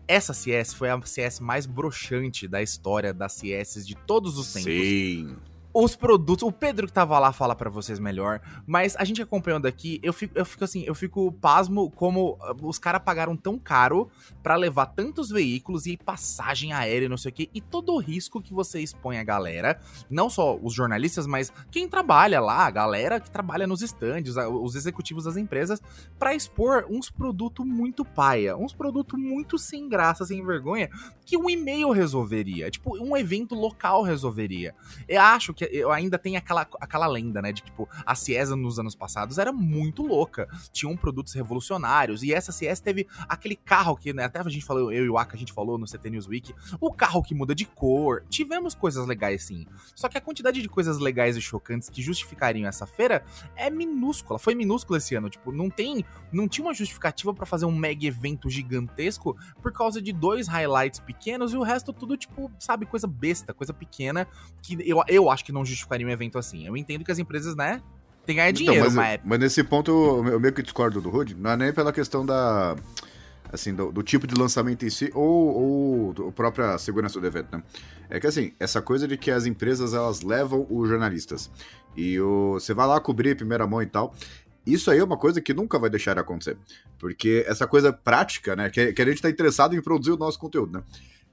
[0.08, 4.72] Essa CS foi a CS mais broxante da história das CS de todos os tempos.
[4.72, 5.36] Sim
[5.78, 6.42] os produtos.
[6.42, 10.12] O Pedro que tava lá fala para vocês melhor, mas a gente acompanhando aqui, eu
[10.12, 14.08] fico, eu fico assim, eu fico pasmo como ah, os caras pagaram tão caro
[14.42, 18.40] para levar tantos veículos e passagem aérea, não sei o que, e todo o risco
[18.40, 23.20] que você expõe a galera, não só os jornalistas, mas quem trabalha lá, a galera
[23.20, 25.82] que trabalha nos estandes, os executivos das empresas,
[26.18, 30.88] para expor uns produtos muito paia, uns produtos muito sem graça, sem vergonha,
[31.26, 34.74] que um e-mail resolveria, tipo, um evento local resolveria.
[35.06, 37.52] Eu acho que eu ainda tem aquela, aquela lenda, né?
[37.52, 40.48] De tipo, a Ciesa nos anos passados era muito louca.
[40.72, 42.22] Tinham produtos revolucionários.
[42.22, 44.24] E essa CS teve aquele carro que, né?
[44.24, 46.54] Até a gente falou, eu e o Aka, a gente falou no CT News Week.
[46.80, 48.24] O carro que muda de cor.
[48.28, 49.66] Tivemos coisas legais, sim.
[49.94, 53.24] Só que a quantidade de coisas legais e chocantes que justificariam essa feira
[53.54, 54.38] é minúscula.
[54.38, 55.28] Foi minúscula esse ano.
[55.28, 56.04] Tipo, não tem.
[56.32, 61.00] Não tinha uma justificativa para fazer um mega evento gigantesco por causa de dois highlights
[61.00, 64.26] pequenos e o resto tudo, tipo, sabe, coisa besta, coisa pequena.
[64.62, 66.66] Que eu, eu acho que não justificaria um evento assim.
[66.66, 67.82] Eu entendo que as empresas, né,
[68.24, 69.90] tem que ganhar então, dinheiro, então, mas, mas nesse ponto
[70.26, 72.76] eu meio que discordo do Rude, não é nem pela questão da
[73.52, 77.56] assim, do, do, tipo de lançamento em si, ou, ou a própria segurança do evento,
[77.56, 77.62] né?
[78.10, 81.50] É que assim, essa coisa de que as empresas elas levam os jornalistas
[81.96, 84.14] e o, você vai lá cobrir primeira mão e tal.
[84.66, 86.58] Isso aí é uma coisa que nunca vai deixar de acontecer.
[86.98, 88.68] Porque essa coisa prática, né?
[88.68, 90.84] Que, que a gente tá interessado em produzir o nosso conteúdo, né?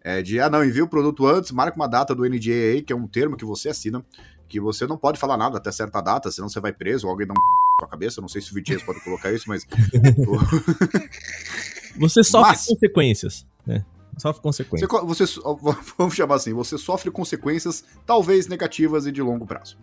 [0.03, 2.91] É de, ah, não, envia o produto antes, marca uma data do NDA aí, que
[2.91, 4.03] é um termo que você assina,
[4.49, 7.25] que você não pode falar nada até certa data, senão você vai preso, ou alguém
[7.25, 7.35] dá um
[7.79, 9.65] com a cabeça, não sei se o Vitias pode colocar isso, mas...
[11.97, 12.65] você sofre mas...
[12.65, 13.85] consequências, né?
[14.17, 14.89] Sofre consequências.
[14.89, 15.41] Você, você,
[15.97, 19.77] vamos chamar assim, você sofre consequências talvez negativas e de longo prazo.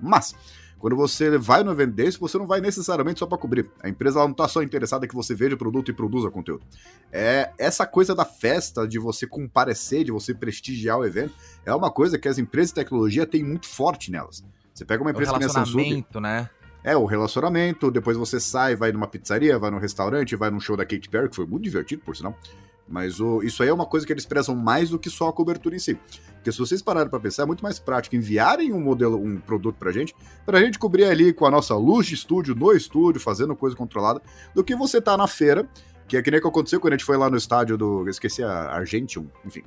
[0.00, 0.34] Mas,
[0.78, 3.70] quando você vai no evento desse, você não vai necessariamente só para cobrir.
[3.82, 6.64] A empresa ela não está só interessada que você veja o produto e produza conteúdo.
[7.10, 11.34] É essa coisa da festa, de você comparecer, de você prestigiar o evento,
[11.64, 14.44] é uma coisa que as empresas de tecnologia têm muito forte nelas.
[14.74, 16.50] Você pega uma empresa o que Samsung, né?
[16.84, 20.76] É, o relacionamento, depois você sai, vai numa pizzaria, vai num restaurante, vai num show
[20.76, 22.38] da Katy Perry, que foi muito divertido, por sinal.
[22.88, 25.32] Mas o, isso aí é uma coisa que eles prezam mais do que só a
[25.32, 25.98] cobertura em si.
[26.34, 29.76] Porque se vocês pararem para pensar, é muito mais prático enviarem um modelo, um produto
[29.76, 33.56] pra gente, pra gente cobrir ali com a nossa luz de estúdio, no estúdio, fazendo
[33.56, 34.22] coisa controlada,
[34.54, 35.68] do que você tá na feira,
[36.06, 38.08] que é que nem que aconteceu quando a gente foi lá no estádio do.
[38.08, 39.64] Esqueci a Argentium, enfim.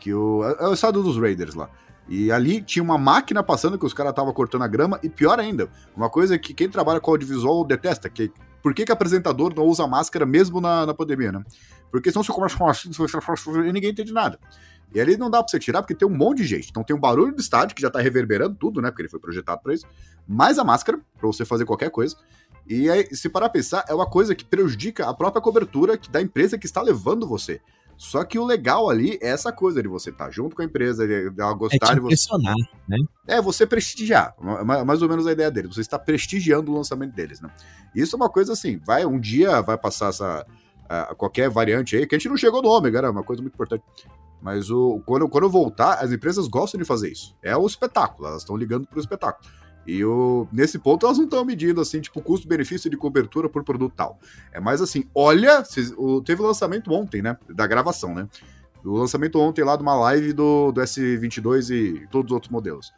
[0.00, 0.42] Que o.
[0.44, 1.70] É, é o estádio dos Raiders lá.
[2.08, 5.38] E ali tinha uma máquina passando que os caras estavam cortando a grama, e pior
[5.38, 9.64] ainda, uma coisa que quem trabalha com audiovisual detesta, que por que, que apresentador não
[9.64, 11.44] usa máscara mesmo na, na pandemia, né?
[11.90, 14.38] Porque senão você começa a falar assim, e ninguém entende nada.
[14.94, 16.70] E ali não dá pra você tirar, porque tem um monte de gente.
[16.70, 18.90] Então tem um barulho do estádio, que já tá reverberando tudo, né?
[18.90, 19.86] Porque ele foi projetado pra isso.
[20.26, 22.16] Mais a máscara, pra você fazer qualquer coisa.
[22.66, 26.20] E aí, se parar a pensar, é uma coisa que prejudica a própria cobertura da
[26.20, 27.60] empresa que está levando você.
[27.98, 30.64] Só que o legal ali é essa coisa de você estar tá junto com a
[30.64, 32.14] empresa, de ela gostar é de você.
[32.88, 32.98] né?
[33.26, 34.36] É, você prestigiar.
[34.86, 35.74] Mais ou menos a ideia deles.
[35.74, 37.50] Você está prestigiando o lançamento deles, né?
[37.92, 40.46] Isso é uma coisa assim, vai, um dia vai passar essa.
[41.16, 43.08] Qualquer variante aí, que a gente não chegou no ômega, né?
[43.08, 43.84] Uma coisa muito importante.
[44.40, 47.36] Mas o, quando, quando voltar, as empresas gostam de fazer isso.
[47.42, 49.50] É o espetáculo, elas estão ligando para o espetáculo.
[49.86, 53.94] E o, nesse ponto elas não estão medindo assim, tipo, custo-benefício de cobertura por produto
[53.96, 54.18] tal.
[54.52, 55.62] É mais assim, olha,
[55.96, 57.36] o, teve o lançamento ontem, né?
[57.48, 58.28] Da gravação, né?
[58.84, 62.92] O lançamento ontem lá de uma live do, do S22 e todos os outros modelos.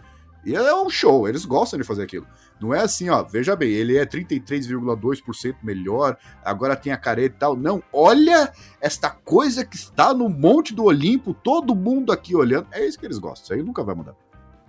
[0.45, 2.27] E é um show, eles gostam de fazer aquilo.
[2.61, 7.39] Não é assim, ó, veja bem, ele é 33,2% melhor, agora tem a careta e
[7.39, 7.57] tal.
[7.57, 12.67] Não, olha esta coisa que está no Monte do Olimpo, todo mundo aqui olhando.
[12.73, 14.15] É isso que eles gostam, isso aí nunca vai mudar.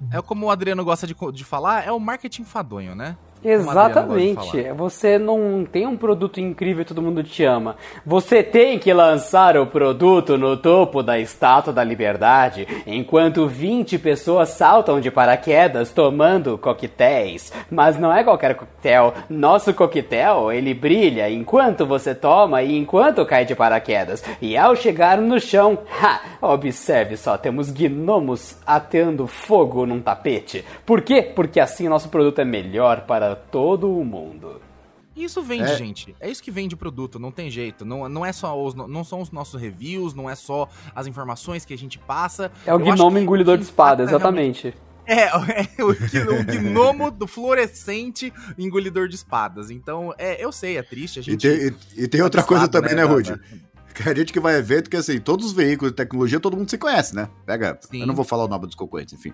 [0.09, 3.17] É como o Adriano gosta de, de falar, é o marketing fadonho, né?
[3.43, 4.71] Exatamente.
[4.75, 7.75] Você não tem um produto incrível e todo mundo te ama.
[8.05, 14.49] Você tem que lançar o produto no topo da Estátua da Liberdade, enquanto 20 pessoas
[14.49, 17.51] saltam de paraquedas tomando coquetéis.
[17.69, 19.13] Mas não é qualquer coquetel.
[19.29, 24.23] Nosso coquetel, ele brilha enquanto você toma e enquanto cai de paraquedas.
[24.39, 30.63] E ao chegar no chão, ha, observe só, temos gnomos ateando fogo num tapete.
[30.85, 31.21] Por quê?
[31.21, 34.61] Porque assim nosso produto é melhor para todo o mundo.
[35.15, 35.75] Isso vende, É.
[35.75, 36.15] gente.
[36.21, 37.83] É isso que vende produto, não tem jeito.
[37.83, 41.65] Não, não é só os, não são os nossos reviews, não é só as informações
[41.65, 42.49] que a gente passa.
[42.65, 44.15] É o Eu gnomo que engolidor de espada, realmente-
[44.67, 44.73] exatamente.
[45.05, 45.23] É,
[45.77, 49.69] é o, gnomo do fluorescente engolidor de espadas.
[49.69, 51.19] Então, é, eu sei, é triste.
[51.19, 51.41] A E gente.
[51.41, 51.67] tem,
[51.97, 53.37] e- e tem outra coisa também, né, da- Rude?
[53.93, 56.69] Que a gente que vai evento, que assim, todos os veículos de tecnologia, todo mundo
[56.69, 57.27] se conhece, né?
[57.45, 57.99] Pega, Sim.
[58.01, 59.33] eu não vou falar o nome dos concorrentes, enfim.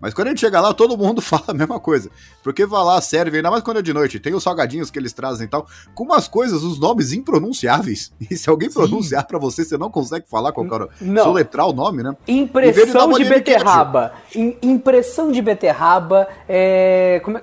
[0.00, 2.10] Mas quando a gente chega lá, todo mundo fala a mesma coisa.
[2.42, 5.12] Porque vai lá, serve, ainda mais quando é de noite, tem os salgadinhos que eles
[5.12, 8.12] trazem e tal, com umas coisas, os nomes impronunciáveis.
[8.30, 11.24] E se alguém pronunciar pra você, você não consegue falar qual era, Não.
[11.24, 12.14] soletrar o nome, né?
[12.26, 14.12] Impressão de de beterraba.
[14.34, 16.28] Im- impressão de beterraba.
[16.48, 17.42] É, como é-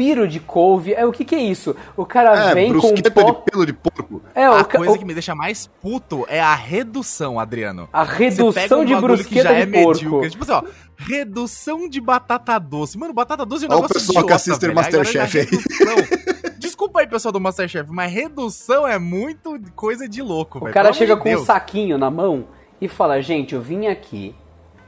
[0.00, 0.94] suspiro de couve.
[0.94, 1.76] É, o que, que é isso?
[1.96, 3.32] O cara É, vem com um brusqueta pó.
[3.32, 4.22] de pelo de porco.
[4.34, 7.88] É, A o, ca- coisa o- que me deixa mais puto é a redução, Adriano.
[7.92, 10.02] a redução um de brusqueta já de é porco.
[10.02, 10.30] medíocre.
[10.30, 10.62] Tipo assim, ó,
[10.96, 12.96] redução de batata doce.
[12.98, 14.74] Mano, batata doce é um Ó o negócio pessoal que assiste velho.
[14.74, 15.44] Masterchef aí.
[15.44, 16.50] redução.
[16.58, 20.74] Desculpa aí, pessoal do Masterchef, mas redução é muito coisa de louco, O velho.
[20.74, 21.46] cara Pelo chega amor com de um Deus.
[21.46, 22.46] saquinho na mão
[22.80, 24.34] e fala: Gente, eu vim aqui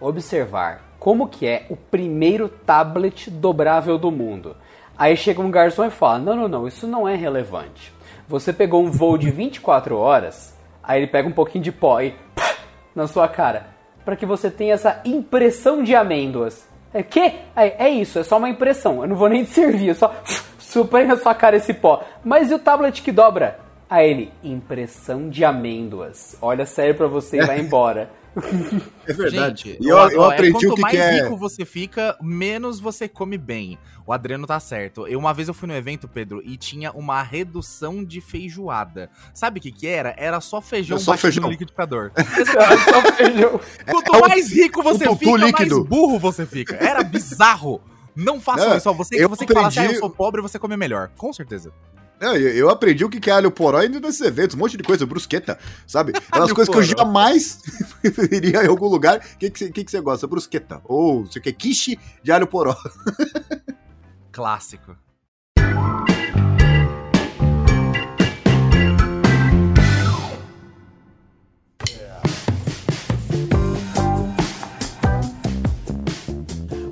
[0.00, 4.56] observar como que é o primeiro tablet dobrável do mundo.
[5.02, 7.92] Aí chega um garçom e fala: Não, não, não, isso não é relevante.
[8.28, 12.14] Você pegou um voo de 24 horas, aí ele pega um pouquinho de pó e
[12.36, 12.54] pá,
[12.94, 13.66] na sua cara,
[14.04, 16.68] para que você tenha essa impressão de amêndoas.
[16.94, 17.18] É que?
[17.56, 19.02] É, é isso, é só uma impressão.
[19.02, 20.14] Eu não vou nem te servir, eu só
[20.56, 22.04] suprei na sua cara esse pó.
[22.22, 23.58] Mas e o tablet que dobra?
[23.90, 26.36] A ele, impressão de amêndoas.
[26.40, 28.08] Olha sério pra você e vai embora.
[29.06, 29.64] É verdade.
[29.72, 31.22] Gente, e eu, ó, eu ó, é aprendi o quanto que, mais que é.
[31.24, 33.78] rico você fica, menos você come bem.
[34.06, 35.06] O Adriano tá certo.
[35.06, 39.10] Eu uma vez eu fui no evento, Pedro, e tinha uma redução de feijoada.
[39.34, 40.14] Sabe o que que era?
[40.16, 41.44] Era só feijão Era só feijão.
[41.44, 42.10] no liquidificador.
[42.92, 43.60] Só feijão.
[43.90, 45.76] Quanto é o- mais rico você o fica, líquido.
[45.78, 46.76] mais burro você fica.
[46.76, 47.80] Era bizarro.
[48.14, 48.92] Não façam Não, isso.
[48.94, 51.10] Você, eu você que fala assim, ah, eu aprendi- sou pobre, você come melhor.
[51.16, 51.72] Com certeza.
[52.22, 55.04] Eu, eu aprendi o que é alho poró indo nesses eventos, um monte de coisa,
[55.04, 56.12] brusqueta, sabe?
[56.30, 57.58] Aquelas coisas que eu jamais
[58.30, 59.18] iria em algum lugar.
[59.18, 60.26] O que, que, você- que, que você gosta?
[60.28, 60.80] Brusqueta.
[60.84, 62.76] Ou você quer quiche de alho poró.
[64.30, 64.96] Clássico.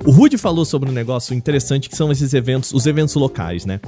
[0.05, 3.79] O Rude falou sobre um negócio interessante que são esses eventos, os eventos locais, né?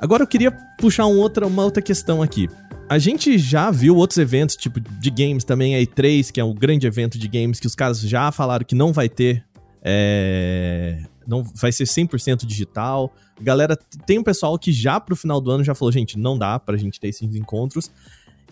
[0.00, 2.48] Agora eu queria puxar um outra, uma outra questão aqui.
[2.88, 6.54] A gente já viu outros eventos, tipo de games também, a E3, que é um
[6.54, 9.44] grande evento de games, que os caras já falaram que não vai ter.
[9.88, 13.12] é, não vai ser 100% digital.
[13.40, 16.58] Galera, tem um pessoal que já pro final do ano já falou, gente, não dá
[16.58, 17.90] pra gente ter esses encontros.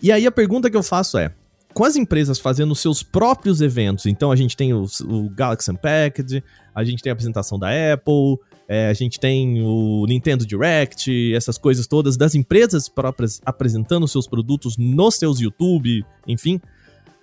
[0.01, 1.31] E aí a pergunta que eu faço é:
[1.73, 6.43] com as empresas fazendo seus próprios eventos, então a gente tem os- o Galaxy Unpacked,
[6.73, 11.57] a gente tem a apresentação da Apple, é, a gente tem o Nintendo Direct, essas
[11.57, 16.59] coisas todas das empresas próprias apresentando seus produtos nos seus YouTube, enfim.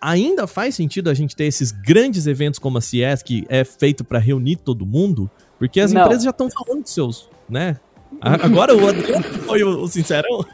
[0.00, 4.05] Ainda faz sentido a gente ter esses grandes eventos como a CS, que é feito
[4.05, 5.31] pra reunir todo mundo?
[5.59, 6.02] Porque as Não.
[6.02, 7.78] empresas já estão falando dos seus, né?
[8.20, 10.44] Agora o Adriano foi o, o sincerão.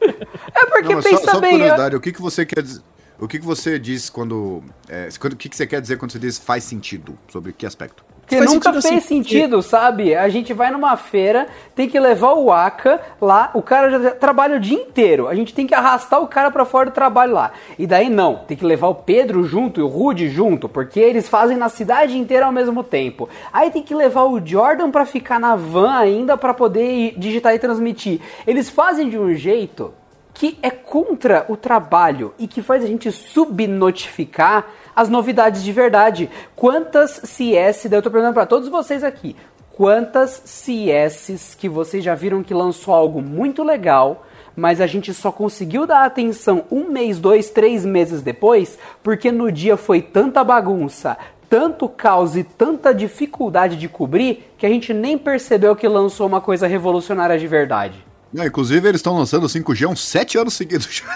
[0.00, 2.62] É porque Não, só, pensa só por bem, eu- curiosidade, o que, que você quer
[2.62, 2.82] dizer?
[3.18, 5.32] O que, que você diz quando, é, quando.
[5.34, 7.16] O que, que você quer dizer quando você diz faz sentido?
[7.32, 8.04] Sobre que aspecto?
[8.24, 10.14] Porque Faz nunca sentido, fez assim, sentido, sabe?
[10.14, 14.56] A gente vai numa feira, tem que levar o Aka lá, o cara já trabalha
[14.56, 15.28] o dia inteiro.
[15.28, 17.52] A gente tem que arrastar o cara pra fora do trabalho lá.
[17.78, 21.28] E daí não, tem que levar o Pedro junto e o Rude junto, porque eles
[21.28, 23.28] fazem na cidade inteira ao mesmo tempo.
[23.52, 27.58] Aí tem que levar o Jordan pra ficar na van ainda pra poder digitar e
[27.58, 28.20] transmitir.
[28.46, 29.92] Eles fazem de um jeito
[30.32, 36.30] que é contra o trabalho e que faz a gente subnotificar as novidades de verdade.
[36.54, 39.36] Quantas CS, daí eu tô perguntando pra todos vocês aqui,
[39.72, 44.24] quantas CSs que vocês já viram que lançou algo muito legal,
[44.56, 49.50] mas a gente só conseguiu dar atenção um mês, dois, três meses depois, porque no
[49.50, 51.16] dia foi tanta bagunça,
[51.50, 56.40] tanto caos e tanta dificuldade de cobrir, que a gente nem percebeu que lançou uma
[56.40, 58.13] coisa revolucionária de verdade.
[58.34, 61.04] Não, inclusive, eles estão lançando 5G há uns 7 anos seguidos já.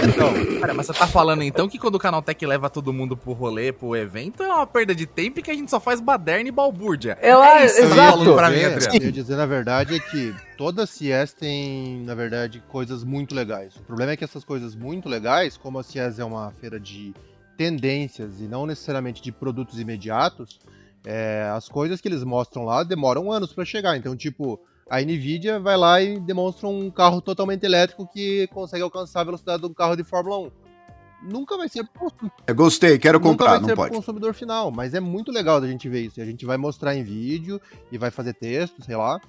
[0.00, 3.16] É, então, cara, mas você tá falando então que quando o Canaltech leva todo mundo
[3.16, 6.00] pro rolê, pro evento, é uma perda de tempo e que a gente só faz
[6.00, 7.16] baderna e balbúrdia.
[7.20, 8.18] É lá, isso que você tá exato.
[8.18, 12.14] falando pra mim, É, eu ia dizer, na verdade, é que toda CES tem, na
[12.16, 13.76] verdade, coisas muito legais.
[13.76, 17.14] O problema é que essas coisas muito legais, como a CES é uma feira de
[17.56, 20.58] tendências e não necessariamente de produtos imediatos,
[21.04, 23.96] é, as coisas que eles mostram lá demoram anos para chegar.
[23.96, 29.20] Então, tipo, a Nvidia vai lá e demonstra um carro totalmente elétrico que consegue alcançar
[29.20, 30.50] a velocidade de um carro de Fórmula 1.
[31.22, 32.10] Nunca vai ser pro
[32.46, 33.94] É, gostei, quero Nunca comprar, vai não ser pode.
[33.94, 36.18] consumidor final, mas é muito legal da gente ver isso.
[36.18, 37.60] E a gente vai mostrar em vídeo
[37.92, 39.20] e vai fazer texto, sei lá,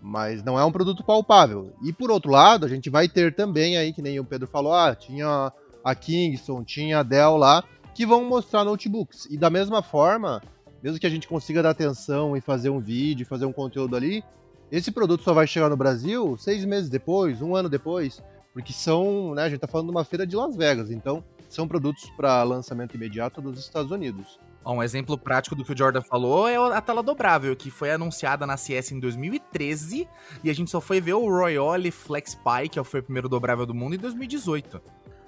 [0.00, 1.72] mas não é um produto palpável.
[1.82, 4.72] E por outro lado, a gente vai ter também aí, que nem o Pedro falou,
[4.72, 5.52] ah, tinha
[5.82, 9.26] a Kingston, tinha a Dell lá, que vão mostrar notebooks.
[9.30, 10.40] E da mesma forma,
[10.82, 14.22] mesmo que a gente consiga dar atenção e fazer um vídeo, fazer um conteúdo ali,
[14.70, 19.34] esse produto só vai chegar no Brasil seis meses depois, um ano depois, porque são,
[19.34, 22.42] né, a gente tá falando de uma feira de Las Vegas, então são produtos para
[22.42, 24.38] lançamento imediato dos Estados Unidos.
[24.66, 28.46] Um exemplo prático do que o Jordan falou é a tela dobrável, que foi anunciada
[28.46, 30.06] na CS em 2013
[30.44, 33.64] e a gente só foi ver o Royale Flex Pi, que foi o primeiro dobrável
[33.64, 34.82] do mundo, em 2018.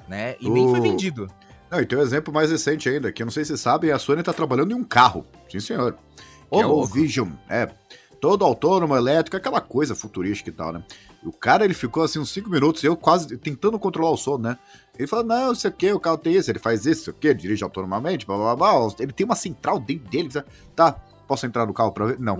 [0.07, 0.37] Né?
[0.40, 1.26] E nem foi vendido.
[1.70, 3.92] Não, e tem um exemplo mais recente ainda, que eu não sei se vocês sabem,
[3.92, 5.24] a Sony tá trabalhando em um carro.
[5.48, 5.96] Sim, senhor.
[6.50, 6.85] Que é o.
[6.85, 7.31] Vision.
[7.48, 7.70] É.
[8.21, 10.83] Todo autônomo, elétrico, aquela coisa futurística e tal, né?
[11.23, 14.45] E o cara, ele ficou assim uns 5 minutos, eu quase tentando controlar o sono,
[14.45, 14.59] né?
[14.99, 17.13] Ele falou, não, não sei o que, o carro tem isso, ele faz isso, sei
[17.13, 18.89] o que, ele dirige autonomamente, blá blá blá.
[18.99, 20.29] Ele tem uma central dentro dele.
[20.77, 20.95] Tá,
[21.27, 22.21] posso entrar no carro pra ver?
[22.21, 22.37] Não.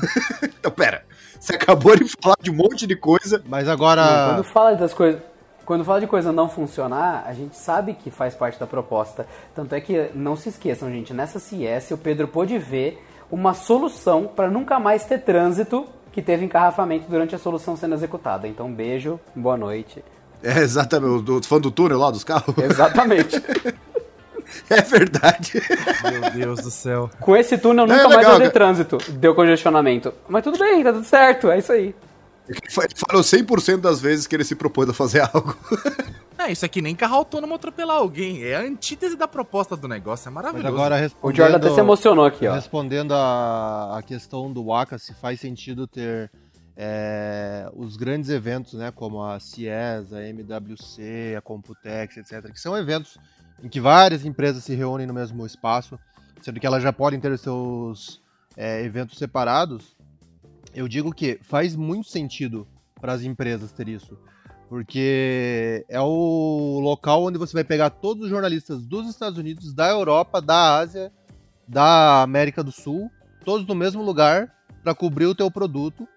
[0.58, 1.04] então, pera.
[1.38, 3.42] Você acabou de falar de um monte de coisa.
[3.46, 4.34] Mas agora.
[4.34, 5.22] Quando fala das coisas.
[5.64, 9.26] Quando fala de coisa não funcionar, a gente sabe que faz parte da proposta.
[9.54, 14.26] Tanto é que, não se esqueçam, gente, nessa CS o Pedro pôde ver uma solução
[14.26, 18.46] para nunca mais ter trânsito que teve encarrafamento durante a solução sendo executada.
[18.46, 20.04] Então, beijo, boa noite.
[20.42, 22.54] É, exatamente, o fã do túnel lá dos carros.
[22.58, 23.42] Exatamente.
[24.70, 25.60] É verdade.
[26.04, 27.10] Meu Deus do céu.
[27.18, 28.98] Com esse túnel Não, nunca é mais vai ter trânsito.
[29.12, 30.12] Deu congestionamento.
[30.28, 31.94] Mas tudo bem, tá tudo certo, é isso aí.
[32.48, 35.56] Ele falou 100% das vezes que ele se propôs a fazer algo.
[36.38, 38.42] É, isso aqui nem carro autônomo atropelar alguém.
[38.42, 40.28] É a antítese da proposta do negócio.
[40.28, 40.74] É Mas maravilhoso.
[40.74, 41.36] agora O respondendo.
[41.36, 42.54] Jordan até se emocionou aqui, ó.
[42.54, 46.30] Respondendo a, a questão do Waka, se faz sentido ter
[46.76, 52.76] é, os grandes eventos, né, como a CIES, a MWC, a Computex, etc., que são
[52.76, 53.16] eventos
[53.62, 55.98] em que várias empresas se reúnem no mesmo espaço,
[56.42, 58.20] sendo que elas já podem ter seus
[58.56, 59.96] é, eventos separados.
[60.74, 62.66] Eu digo que faz muito sentido
[63.00, 64.18] para as empresas ter isso,
[64.68, 69.88] porque é o local onde você vai pegar todos os jornalistas dos Estados Unidos, da
[69.88, 71.12] Europa, da Ásia,
[71.66, 73.08] da América do Sul,
[73.44, 76.08] todos no mesmo lugar para cobrir o teu produto.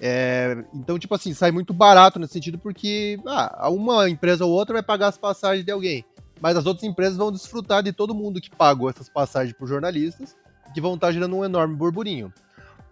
[0.00, 4.74] É, então, tipo assim, sai muito barato nesse sentido, porque ah, uma empresa ou outra
[4.74, 6.04] vai pagar as passagens de alguém,
[6.40, 10.36] mas as outras empresas vão desfrutar de todo mundo que pagou essas passagens para jornalistas,
[10.74, 12.32] que vão estar gerando um enorme burburinho.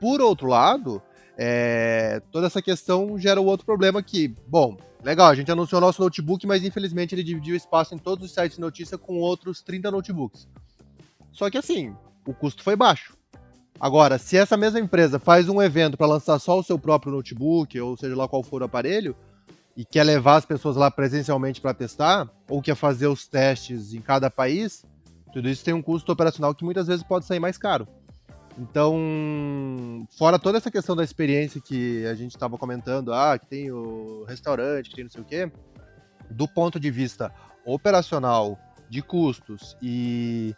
[0.06, 1.02] Por outro lado,
[1.36, 6.00] é, toda essa questão gera um outro problema que, bom, legal, a gente anunciou nosso
[6.00, 9.62] notebook, mas infelizmente ele dividiu o espaço em todos os sites de notícia com outros
[9.62, 10.46] 30 notebooks.
[11.32, 11.92] Só que assim,
[12.24, 13.16] o custo foi baixo.
[13.80, 17.80] Agora, se essa mesma empresa faz um evento para lançar só o seu próprio notebook,
[17.80, 19.16] ou seja lá qual for o aparelho,
[19.76, 24.00] e quer levar as pessoas lá presencialmente para testar, ou quer fazer os testes em
[24.00, 24.84] cada país,
[25.32, 27.88] tudo isso tem um custo operacional que muitas vezes pode sair mais caro.
[28.58, 33.70] Então, fora toda essa questão da experiência que a gente estava comentando, ah, que tem
[33.70, 35.52] o restaurante, que tem não sei o quê,
[36.30, 37.32] do ponto de vista
[37.64, 40.54] operacional, de custos e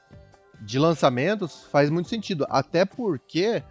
[0.60, 2.46] de lançamentos, faz muito sentido.
[2.48, 3.62] Até porque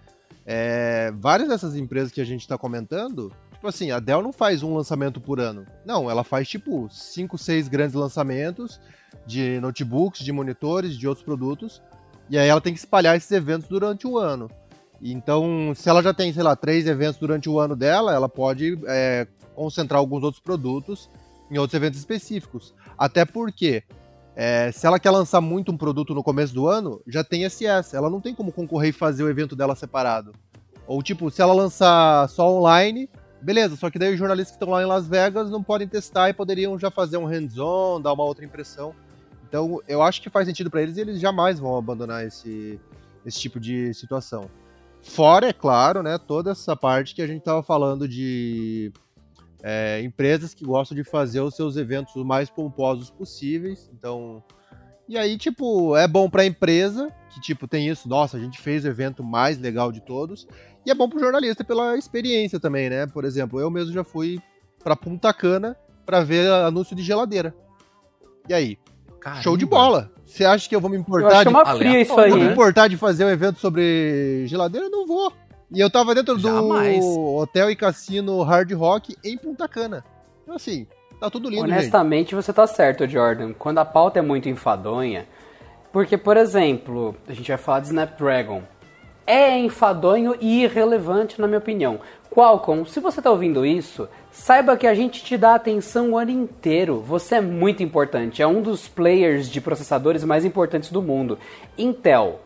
[0.45, 4.63] é, várias dessas empresas que a gente está comentando, tipo assim, a Dell não faz
[4.63, 5.65] um lançamento por ano.
[5.85, 8.79] Não, ela faz tipo 5, 6 grandes lançamentos
[9.25, 11.81] de notebooks, de monitores, de outros produtos.
[12.29, 14.49] E aí ela tem que espalhar esses eventos durante o ano.
[15.01, 18.79] Então, se ela já tem, sei lá, três eventos durante o ano dela, ela pode
[18.87, 21.09] é, concentrar alguns outros produtos
[21.49, 22.73] em outros eventos específicos.
[22.97, 23.83] Até porque,
[24.35, 27.95] é, se ela quer lançar muito um produto no começo do ano, já tem SS.
[27.95, 30.33] Ela não tem como concorrer e fazer o evento dela separado.
[30.85, 33.09] Ou tipo, se ela lançar só online,
[33.41, 36.29] beleza, só que daí os jornalistas que estão lá em Las Vegas não podem testar
[36.29, 38.95] e poderiam já fazer um hands-on, dar uma outra impressão.
[39.47, 42.79] Então, eu acho que faz sentido para eles e eles jamais vão abandonar esse,
[43.25, 44.49] esse tipo de situação.
[45.01, 48.91] Fora, é claro, né, toda essa parte que a gente estava falando de
[49.63, 53.89] é, empresas que gostam de fazer os seus eventos o mais pomposos possíveis.
[53.93, 54.43] Então,
[55.07, 58.83] E aí, tipo, é bom pra empresa, que, tipo, tem isso, nossa, a gente fez
[58.83, 60.45] o evento mais legal de todos.
[60.85, 63.07] E é bom pro jornalista pela experiência também, né?
[63.07, 64.39] Por exemplo, eu mesmo já fui
[64.83, 67.55] pra Punta Cana pra ver anúncio de geladeira.
[68.49, 68.77] E aí?
[69.27, 69.41] Caramba.
[69.43, 70.09] Show de bola.
[70.25, 72.45] Você acha que eu vou me Eu importar de uma fria isso aí, Vou me
[72.45, 72.51] né?
[72.51, 74.87] importar de fazer um evento sobre geladeira?
[74.87, 75.33] Eu Não vou.
[75.69, 77.03] E eu tava dentro Jamais.
[77.03, 80.03] do hotel e cassino Hard Rock em Punta Cana.
[80.43, 80.87] Então, assim,
[81.19, 81.73] tá tudo lindo, gente.
[81.73, 83.51] Honestamente, você tá certo, Jordan.
[83.51, 85.27] Quando a pauta é muito enfadonha.
[85.91, 88.63] Porque, por exemplo, a gente vai falar de Snapdragon.
[89.27, 91.99] É enfadonho e irrelevante, na minha opinião.
[92.31, 96.31] Qualcomm, se você tá ouvindo isso, saiba que a gente te dá atenção o ano
[96.31, 97.01] inteiro.
[97.01, 98.41] Você é muito importante.
[98.41, 101.37] É um dos players de processadores mais importantes do mundo.
[101.77, 102.39] Intel,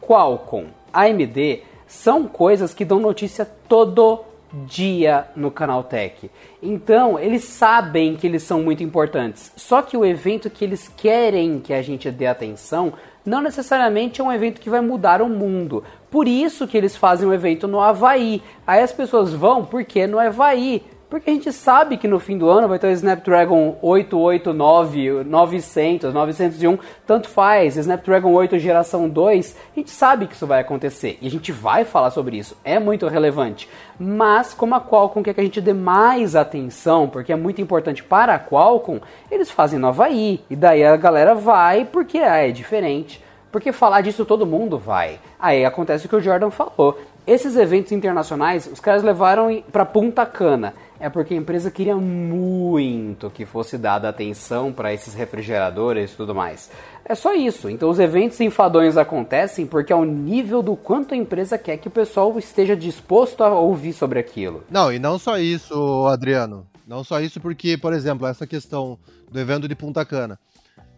[0.00, 6.30] Qualcomm, AMD são coisas que dão notícia todo dia no canal Tech.
[6.62, 9.52] Então, eles sabem que eles são muito importantes.
[9.56, 12.92] Só que o evento que eles querem que a gente dê atenção
[13.28, 15.84] não necessariamente é um evento que vai mudar o mundo.
[16.10, 18.42] Por isso que eles fazem um evento no Havaí.
[18.66, 20.82] Aí as pessoas vão porque no Havaí.
[21.08, 26.12] Porque a gente sabe que no fim do ano vai ter o Snapdragon 889, 900,
[26.12, 31.26] 901, tanto faz, Snapdragon 8 geração 2, a gente sabe que isso vai acontecer e
[31.26, 33.70] a gente vai falar sobre isso, é muito relevante.
[33.98, 38.04] Mas como a Qualcomm quer que a gente dê mais atenção, porque é muito importante
[38.04, 39.00] para a Qualcomm,
[39.30, 43.24] eles fazem no Havaí, e daí a galera vai porque ah, é diferente.
[43.50, 45.18] Porque falar disso todo mundo vai.
[45.40, 46.98] Aí acontece o que o Jordan falou.
[47.26, 50.74] Esses eventos internacionais, os caras levaram para Punta Cana.
[51.00, 56.34] É porque a empresa queria muito que fosse dada atenção para esses refrigeradores e tudo
[56.34, 56.70] mais.
[57.04, 57.70] É só isso.
[57.70, 61.88] Então os eventos enfadonhos acontecem porque é o nível do quanto a empresa quer que
[61.88, 64.64] o pessoal esteja disposto a ouvir sobre aquilo.
[64.68, 66.66] Não, e não só isso, Adriano.
[66.86, 68.98] Não só isso, porque, por exemplo, essa questão
[69.30, 70.38] do evento de Punta Cana.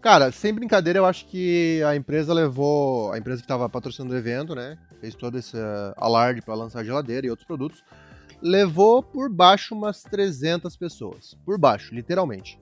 [0.01, 3.13] Cara, sem brincadeira, eu acho que a empresa levou.
[3.13, 4.79] A empresa que estava patrocinando o evento, né?
[5.01, 5.57] Fez todo esse
[5.97, 7.83] alarde para lançar geladeira e outros produtos.
[8.43, 11.37] Levou por baixo umas 300 pessoas.
[11.45, 12.59] Por baixo, literalmente.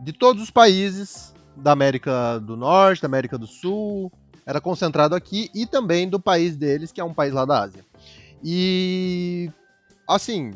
[0.00, 4.10] De todos os países da América do Norte, da América do Sul.
[4.44, 7.84] Era concentrado aqui e também do país deles, que é um país lá da Ásia.
[8.42, 9.50] E.
[10.08, 10.52] Assim.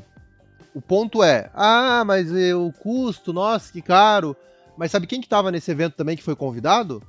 [0.74, 4.36] O ponto é, ah, mas o custo, nossa, que caro.
[4.76, 7.02] Mas sabe quem que estava nesse evento também que foi convidado?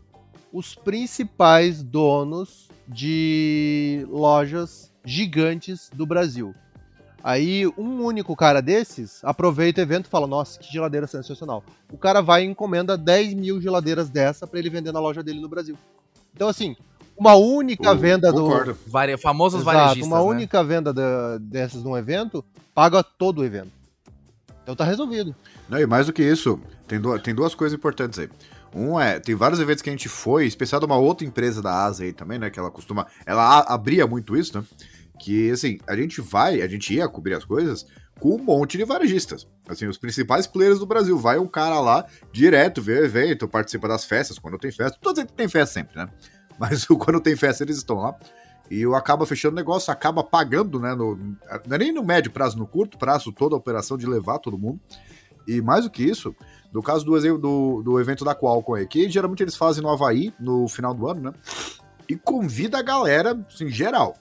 [0.53, 6.55] Os principais donos de lojas gigantes do Brasil.
[7.27, 11.61] Aí um único cara desses aproveita o evento e fala: Nossa, que geladeira sensacional.
[11.91, 15.41] O cara vai e encomenda 10 mil geladeiras dessa para ele vender na loja dele
[15.41, 15.77] no Brasil.
[16.33, 16.73] Então, assim,
[17.17, 18.43] uma única Uh, venda do.
[18.43, 18.77] concordo.
[18.87, 19.17] Vari...
[19.17, 20.23] Famosos Exato, varejistas, uma né?
[20.23, 23.71] única venda da- dessas num evento paga todo o evento.
[24.63, 25.35] Então tá resolvido.
[25.67, 26.57] Não, e mais do que isso,
[26.87, 28.29] tem, du- tem duas coisas importantes aí.
[28.73, 31.83] Um é, tem vários eventos que a gente foi, especial de uma outra empresa da
[31.83, 32.49] Ásia aí também, né?
[32.49, 33.05] Que ela costuma.
[33.25, 34.63] Ela abria muito isso, né?
[35.19, 37.85] Que assim, a gente vai, a gente ia cobrir as coisas
[38.19, 39.47] com um monte de varejistas.
[39.67, 41.17] Assim, os principais players do Brasil.
[41.17, 44.97] Vai um cara lá direto ver o evento, participa das festas, quando tem festa.
[45.01, 46.09] Todos eles têm festa sempre, né?
[46.59, 48.17] Mas quando tem festa, eles estão lá.
[48.69, 50.93] E eu acaba fechando o negócio, acaba pagando, né?
[50.93, 54.39] No, não é nem no médio prazo, no curto prazo, toda a operação de levar
[54.39, 54.79] todo mundo.
[55.47, 56.35] E mais do que isso,
[56.73, 60.33] no caso do, do, do evento da Qualcomm aí, que geralmente eles fazem no Havaí,
[60.37, 61.33] no final do ano, né?
[62.09, 64.15] E convida a galera, assim, geral.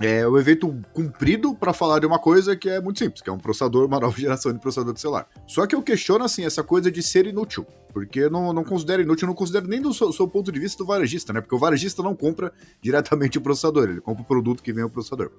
[0.00, 3.32] É um evento cumprido para falar de uma coisa que é muito simples, que é
[3.32, 5.28] um processador, uma nova geração de processador de celular.
[5.46, 7.64] Só que eu questiono, assim, essa coisa de ser inútil.
[7.92, 10.58] Porque eu não, não considero inútil, eu não considero nem do seu, seu ponto de
[10.58, 11.40] vista do varejista, né?
[11.40, 14.90] Porque o varejista não compra diretamente o processador, ele compra o produto que vem o
[14.90, 15.30] processador.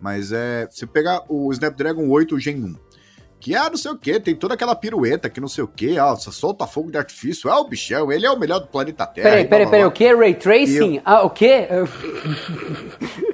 [0.00, 0.66] Mas é.
[0.70, 2.76] Se pegar o Snapdragon 8 Gen 1,
[3.40, 5.98] que ah, não sei o que, tem toda aquela pirueta que não sei o que,
[5.98, 9.30] ah, solta fogo de artifício, ah, o bichão, ele é o melhor do planeta Terra.
[9.30, 10.14] Peraí, peraí, peraí, o que?
[10.14, 11.00] Ray Tracing?
[11.04, 11.68] Ah, o quê?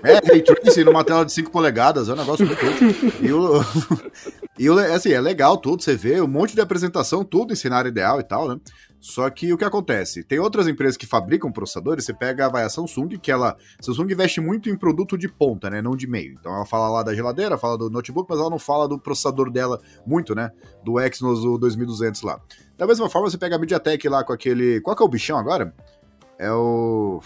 [0.05, 3.25] É, Ray Tracing numa tela de 5 polegadas, é um negócio muito.
[3.25, 3.65] E o.
[4.57, 7.89] E o, assim, é legal tudo, você vê um monte de apresentação, tudo em cenário
[7.89, 8.57] ideal e tal, né?
[9.05, 10.25] Só que o que acontece?
[10.25, 13.55] Tem outras empresas que fabricam processadores, você pega vai, a Samsung, que ela.
[13.79, 15.83] Samsung investe muito em produto de ponta, né?
[15.83, 16.33] Não de meio.
[16.41, 19.51] Então ela fala lá da geladeira, fala do notebook, mas ela não fala do processador
[19.51, 20.51] dela muito, né?
[20.83, 22.41] Do Exynos o 2200 lá.
[22.79, 24.81] Da mesma forma, você pega a MediaTek lá com aquele.
[24.81, 25.75] Qual que é o bichão agora?
[26.39, 27.21] É o.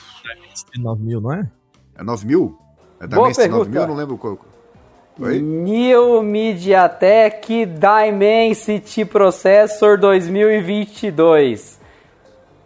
[0.77, 1.49] 9 mil, não é?
[1.95, 2.59] É 9000?
[2.99, 3.71] É da Boa Dimensity pergunta.
[3.71, 3.83] 9000?
[3.83, 4.48] Eu não lembro qual.
[5.21, 5.41] Oi?
[5.41, 11.79] New MediaTek Dimensity Processor 2022.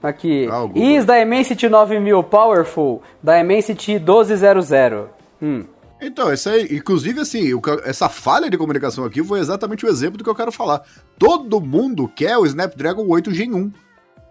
[0.02, 0.48] Aqui.
[0.50, 0.68] Ah.
[0.74, 3.02] Is Dimensity 9000 Powerful?
[3.22, 5.06] Dimensity 1200.
[5.40, 5.64] Hum.
[6.00, 10.18] Então, essa aí, inclusive assim, o essa falha de comunicação aqui foi exatamente o exemplo
[10.18, 10.82] do que eu quero falar.
[11.16, 13.72] Todo mundo quer o Snapdragon 8 Gen 1.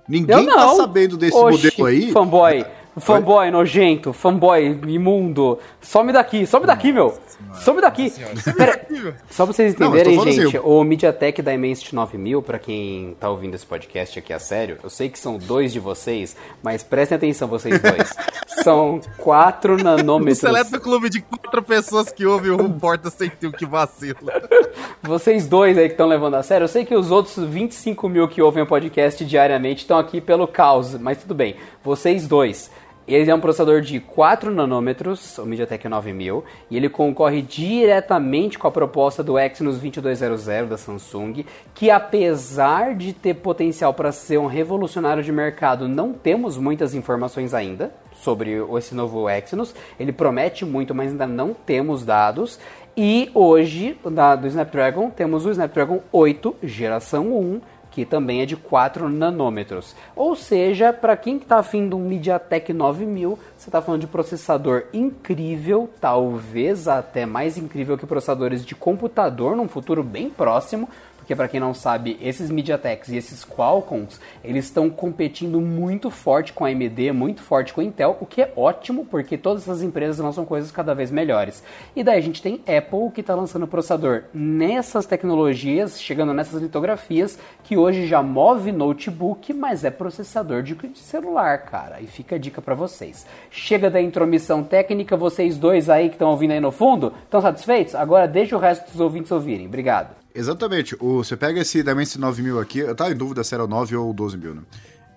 [0.07, 2.11] Ninguém tá sabendo desse Oxi, modelo aí.
[2.11, 2.65] Fanboy.
[2.99, 5.57] Fanboy nojento, fanboy imundo.
[5.81, 7.17] Some daqui, some daqui, meu.
[7.63, 8.11] Some daqui.
[8.55, 8.85] Pera,
[9.31, 13.29] só pra vocês Não, entenderem, falando gente, assim, o MediaTek Dimensity 9000, pra quem tá
[13.29, 17.15] ouvindo esse podcast aqui a sério, eu sei que são dois de vocês, mas prestem
[17.15, 18.13] atenção vocês dois.
[18.63, 20.39] são 4 O nanômetros.
[20.39, 24.41] seleto clube de quatro pessoas que ouvem o Porta Sentiu que vacila.
[25.01, 28.27] Vocês dois aí que estão levando a sério, eu sei que os outros 25 mil
[28.27, 31.55] que ouvem o podcast diariamente estão aqui pelo caos, mas tudo bem.
[31.83, 32.69] Vocês dois.
[33.07, 38.67] Ele é um processador de 4 nanômetros, o MediaTek 9000, e ele concorre diretamente com
[38.67, 41.43] a proposta do Exynos 2200 da Samsung,
[41.73, 47.53] que apesar de ter potencial para ser um revolucionário de mercado, não temos muitas informações
[47.53, 49.73] ainda sobre esse novo Exynos.
[49.99, 52.59] Ele promete muito, mas ainda não temos dados.
[52.95, 57.61] E hoje, da, do Snapdragon, temos o Snapdragon 8 geração 1,
[57.91, 59.95] que também é de 4 nanômetros.
[60.15, 64.85] Ou seja, para quem está afim de um MediaTek 9000, você está falando de processador
[64.93, 70.89] incrível, talvez até mais incrível que processadores de computador num futuro bem próximo,
[71.21, 76.51] porque para quem não sabe, esses MediaTeks e esses Qualcomms, eles estão competindo muito forte
[76.51, 79.83] com a AMD, muito forte com a Intel, o que é ótimo, porque todas essas
[79.83, 81.63] empresas lançam coisas cada vez melhores.
[81.95, 87.37] E daí a gente tem Apple que está lançando processador nessas tecnologias, chegando nessas litografias,
[87.63, 92.01] que hoje já move notebook, mas é processador de celular, cara.
[92.01, 93.27] E fica a dica para vocês.
[93.51, 97.93] Chega da intromissão técnica, vocês dois aí que estão ouvindo aí no fundo, estão satisfeitos?
[97.93, 99.67] Agora deixa o resto dos ouvintes ouvirem.
[99.67, 100.20] Obrigado.
[100.33, 100.95] Exatamente.
[100.99, 103.95] O, você pega esse Dimensity 9000 aqui, eu tava em dúvida se era o 9
[103.95, 104.61] ou o 12000, né?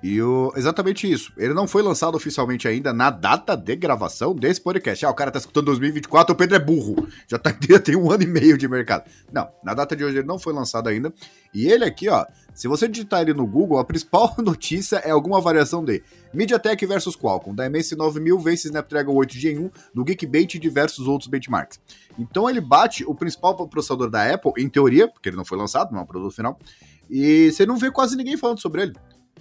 [0.03, 1.33] E o, exatamente isso.
[1.35, 5.07] Ele não foi lançado oficialmente ainda na data de gravação desse podcast.
[5.07, 7.09] Ah, o cara tá escutando 2024, o Pedro é burro.
[7.27, 9.05] Já, tá, já tem um ano e meio de mercado.
[9.33, 11.11] Não, na data de hoje ele não foi lançado ainda.
[11.55, 15.41] E ele aqui, ó, se você digitar ele no Google, a principal notícia é alguma
[15.41, 16.03] variação de
[16.33, 17.55] MediaTek versus Qualcomm.
[17.55, 21.81] Dimensity 9000 vence Snapdragon 8 Gen 1 no Geekbench e diversos outros benchmarks.
[22.19, 25.91] Então ele bate o principal processador da Apple, em teoria, porque ele não foi lançado,
[25.93, 26.59] não é um produto final,
[27.11, 28.93] e você não vê quase ninguém falando sobre ele.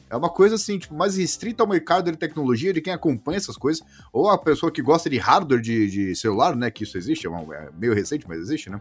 [0.09, 3.57] É uma coisa assim, tipo, mais restrita ao mercado de tecnologia, de quem acompanha essas
[3.57, 6.69] coisas, ou a pessoa que gosta de hardware de, de celular, né?
[6.69, 8.79] Que isso existe, é, uma- é meio recente, mas existe, né?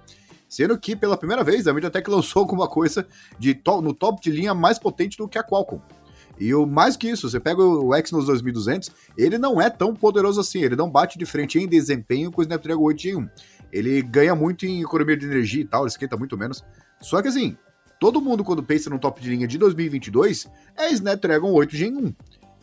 [0.52, 3.06] Sendo que, pela primeira vez, a MediaTek lançou alguma coisa
[3.38, 5.80] de no top de linha mais potente do que a Qualcomm.
[6.38, 10.38] E o mais que isso, você pega o Exynos 2200, ele não é tão poderoso
[10.38, 13.28] assim, ele não bate de frente em desempenho com o Snapdragon 8 Gen 1.
[13.72, 16.62] Ele ganha muito em economia de energia e tal, ele esquenta muito menos.
[17.00, 17.56] Só que assim,
[17.98, 22.14] todo mundo quando pensa no top de linha de 2022 é Snapdragon 8 Gen 1.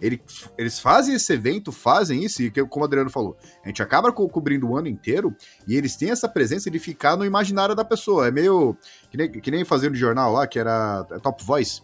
[0.02, 0.22] Ele-
[0.58, 4.12] eles fazem esse evento, fazem isso, e que, como o Adriano falou, a gente acaba
[4.12, 5.36] co- cobrindo o ano inteiro
[5.68, 8.28] e eles têm essa presença de ficar no imaginário da pessoa.
[8.28, 8.76] É meio
[9.12, 11.82] que nem, que nem fazendo jornal lá, que era Top Voice,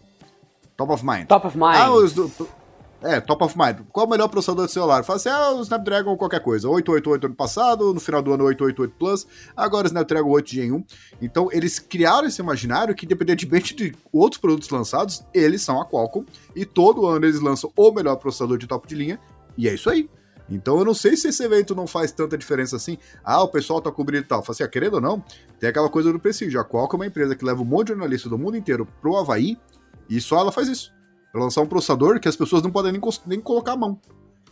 [0.76, 1.26] Top of Mind.
[1.26, 1.76] Top of Mind.
[1.76, 2.28] Ah, os do-
[3.02, 3.80] é, top of mind.
[3.92, 5.04] Qual o melhor processador de celular?
[5.04, 6.68] Fala assim, ah, o Snapdragon qualquer coisa.
[6.68, 9.26] 888 ano passado, no final do ano 888 Plus,
[9.56, 10.84] agora o Snapdragon 8 Gen 1.
[11.20, 16.24] Então, eles criaram esse imaginário que, independentemente de outros produtos lançados, eles são a Qualcomm.
[16.54, 19.20] E todo ano eles lançam o melhor processador de top de linha.
[19.56, 20.08] E é isso aí.
[20.48, 22.98] Então eu não sei se esse evento não faz tanta diferença assim.
[23.24, 24.42] Ah, o pessoal tá cobrindo e tal.
[24.42, 25.22] Fala assim, ah, querendo ou não,
[25.58, 26.60] tem aquela coisa do prestígio.
[26.60, 29.16] A Qualcomm é uma empresa que leva um monte de jornalista do mundo inteiro pro
[29.16, 29.58] Havaí
[30.08, 30.95] e só ela faz isso.
[31.36, 34.00] Lançar um processador que as pessoas não podem nem, nem colocar a mão.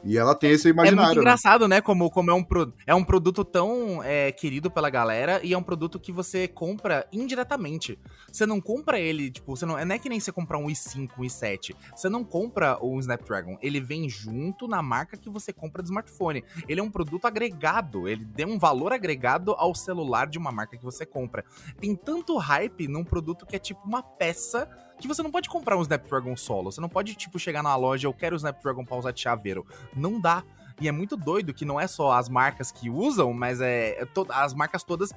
[0.05, 1.14] E ela tem esse É muito imaginário.
[1.14, 1.20] né?
[1.22, 1.80] engraçado, né?
[1.80, 5.59] Como, como é, um pro, é um produto tão é, querido pela galera e é
[5.59, 7.99] um produto que você compra indiretamente.
[8.30, 11.11] Você não compra ele, tipo, você não, não é que nem você comprar um i5,
[11.18, 11.74] um i7.
[11.97, 13.57] Você não compra o Snapdragon.
[13.62, 16.45] Ele vem junto na marca que você compra do smartphone.
[16.68, 18.07] Ele é um produto agregado.
[18.07, 21.45] Ele tem um valor agregado ao celular de uma marca que você compra.
[21.80, 24.68] Tem tanto hype num produto que é tipo uma peça
[25.05, 26.72] que você não pode comprar um Snapdragon solo.
[26.72, 29.66] Você não pode, tipo, chegar na loja, eu quero o Snapdragon pra usar de chaveiro.
[29.94, 30.42] Não dá.
[30.80, 34.08] E é muito doido que não é só as marcas que usam, mas é, é
[34.30, 35.10] as marcas todas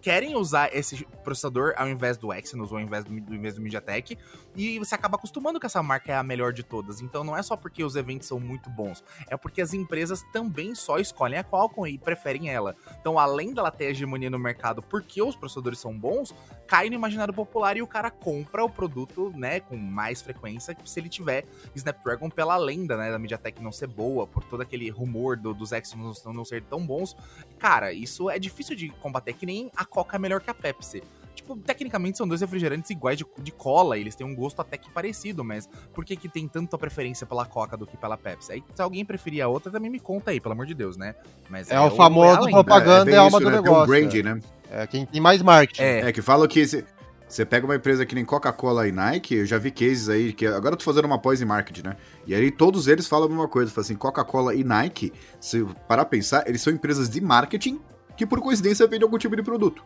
[0.00, 3.60] querem usar esse processador ao invés do Exynos ou ao invés do, do, invés do
[3.60, 4.18] MediaTek.
[4.54, 7.00] E você acaba acostumando que essa marca é a melhor de todas.
[7.00, 10.74] Então não é só porque os eventos são muito bons, é porque as empresas também
[10.74, 12.74] só escolhem a Qualcomm e preferem ela.
[13.00, 16.34] Então, além dela ter hegemonia no mercado porque os processadores são bons,
[16.66, 21.00] cai no imaginário popular e o cara compra o produto, né, com mais frequência se
[21.00, 21.44] ele tiver
[21.74, 25.72] Snapdragon pela lenda, né, da MediaTek não ser boa, por todo aquele rumor do, dos
[25.72, 27.16] Exynos não, não ser tão bons.
[27.58, 31.02] Cara, isso é difícil de combater, que nem a Coca é melhor que a Pepsi.
[31.34, 34.90] Tipo, tecnicamente são dois refrigerantes iguais de, de cola, eles têm um gosto até que
[34.90, 38.52] parecido, mas por que que tem tanta preferência pela Coca do que pela Pepsi?
[38.52, 41.14] Aí, se alguém preferir a outra, também me conta aí, pelo amor de Deus, né?
[41.50, 43.04] Mas É o a famoso propaganda.
[43.04, 44.40] bem é alma do Tem um negócio, brand, né?
[44.70, 45.82] É quem tem mais marketing.
[45.82, 46.84] É, É, que fala que esse,
[47.28, 50.46] Você pega uma empresa que nem Coca-Cola e Nike, eu já vi cases aí, que
[50.46, 51.96] agora eu tô fazendo uma pós em marketing, né?
[52.24, 56.02] E aí todos eles falam a mesma coisa, falam assim, Coca-Cola e Nike, se parar
[56.02, 57.80] a pensar, eles são empresas de marketing
[58.16, 59.82] que por coincidência vendem algum tipo de produto.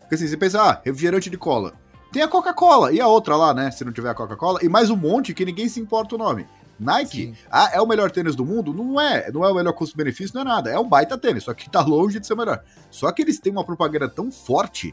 [0.00, 1.72] Porque assim, você pensa, ah, refrigerante de cola.
[2.12, 3.70] Tem a Coca-Cola e a outra lá, né?
[3.70, 6.46] Se não tiver a Coca-Cola, e mais um monte que ninguém se importa o nome.
[6.78, 8.74] Nike, ah, é o melhor tênis do mundo?
[8.74, 9.30] Não é.
[9.30, 10.70] Não é o melhor custo-benefício, não é nada.
[10.70, 12.62] É um baita tênis, só que tá longe de ser o melhor.
[12.90, 14.92] Só que eles têm uma propaganda tão forte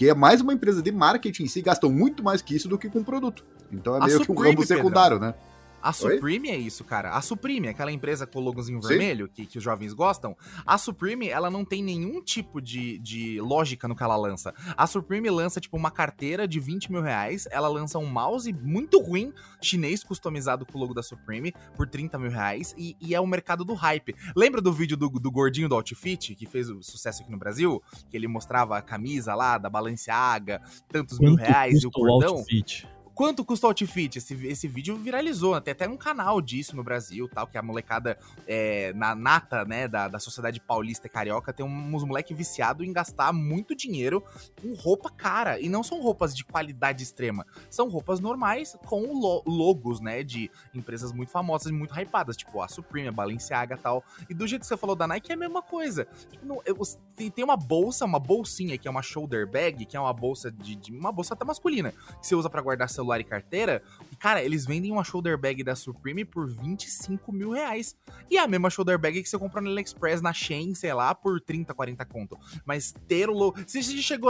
[0.00, 2.78] que é mais uma empresa de marketing em si, gastam muito mais que isso do
[2.78, 3.44] que com produto.
[3.70, 5.34] Então é meio que um Supreme, ramo secundário, né?
[5.82, 7.10] A Supreme é isso, cara.
[7.10, 11.28] A Supreme, aquela empresa com o logozinho vermelho que, que os jovens gostam, a Supreme,
[11.28, 14.54] ela não tem nenhum tipo de, de lógica no que ela lança.
[14.76, 19.00] A Supreme lança, tipo, uma carteira de 20 mil reais, ela lança um mouse muito
[19.00, 23.20] ruim, chinês, customizado com o logo da Supreme, por 30 mil reais, e, e é
[23.20, 24.14] o mercado do hype.
[24.36, 27.82] Lembra do vídeo do, do gordinho do Outfit, que fez o sucesso aqui no Brasil?
[28.10, 32.36] Que ele mostrava a camisa lá da Balenciaga, tantos mil Quanto reais e o cordão?
[32.36, 32.88] outfit?
[33.20, 34.16] Quanto custa o outfit?
[34.16, 38.16] Esse, esse vídeo viralizou, tem até um canal disso no Brasil, tal, que a molecada
[38.48, 42.90] é, na nata, né, da, da sociedade paulista e carioca, tem uns moleque viciado em
[42.94, 44.24] gastar muito dinheiro
[44.62, 45.60] com roupa cara.
[45.60, 50.50] E não são roupas de qualidade extrema, são roupas normais com lo- logos, né, de
[50.72, 54.02] empresas muito famosas e muito hypadas, tipo a Supreme, a Balenciaga tal.
[54.30, 56.08] E do jeito que você falou da Nike, é a mesma coisa.
[56.30, 56.78] Tipo, não- eu-
[57.14, 60.50] tem, tem uma bolsa, uma bolsinha, que é uma shoulder bag, que é uma bolsa
[60.50, 63.82] de, de- uma bolsa até masculina, que você usa pra guardar celular e carteira.
[64.18, 67.96] Cara, eles vendem uma shoulder bag da Supreme por 25 mil reais.
[68.30, 71.14] E é a mesma shoulder bag que você compra no AliExpress, na Shein, sei lá,
[71.14, 72.38] por 30, 40 conto.
[72.64, 73.58] Mas ter o logo...
[73.66, 73.86] Vocês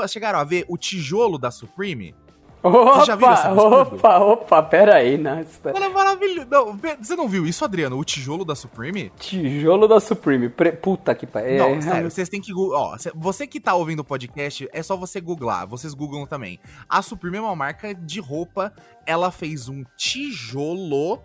[0.09, 2.14] chegaram a ver o tijolo da Supreme?
[2.63, 3.97] Opa, já viram absurdo?
[3.97, 5.47] opa, opa, pera aí, né?
[5.63, 6.49] Tá- Mano, é maravilhoso.
[6.51, 7.97] Não, você não viu isso, Adriano?
[7.99, 9.11] O tijolo da Supreme?
[9.19, 10.49] Tijolo da Supreme.
[10.49, 11.59] Pre- Puta que pariu.
[11.59, 12.53] Não, É, sério, vocês têm que.
[12.55, 15.67] Ó, cê- você que tá ouvindo o podcast, é só você googlar.
[15.67, 16.61] Vocês googlam também.
[16.89, 18.73] A Supreme é uma marca de roupa.
[19.07, 21.21] Ela fez um tijolo.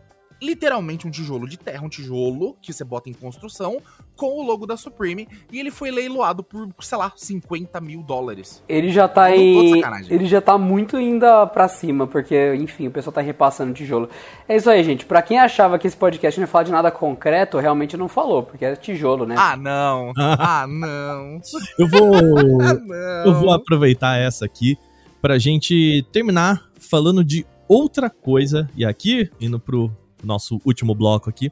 [0.45, 3.81] Literalmente um tijolo de terra, um tijolo que você bota em construção
[4.15, 5.27] com o logo da Supreme.
[5.51, 8.63] E ele foi leiloado por, sei lá, 50 mil dólares.
[8.69, 9.75] Ele já tá em.
[9.75, 10.13] sacanagem.
[10.13, 14.07] Ele já tá muito ainda pra cima, porque, enfim, o pessoal tá repassando tijolo.
[14.47, 15.03] É isso aí, gente.
[15.05, 18.43] Pra quem achava que esse podcast não ia falar de nada concreto, realmente não falou,
[18.43, 19.35] porque é tijolo, né?
[19.37, 20.13] Ah, não.
[20.15, 21.41] ah, não.
[21.79, 22.15] Eu vou.
[22.61, 23.25] Ah, não.
[23.25, 24.77] Eu vou aproveitar essa aqui
[25.19, 28.69] pra gente terminar falando de outra coisa.
[28.75, 29.91] E aqui, indo pro
[30.25, 31.51] nosso último bloco aqui.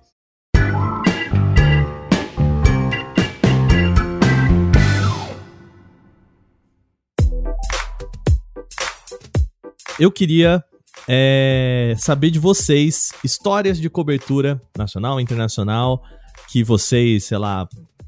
[10.00, 10.64] Eu queria
[11.08, 16.04] é, saber de vocês histórias de cobertura nacional, internacional,
[16.50, 17.68] que vocês, sei lá,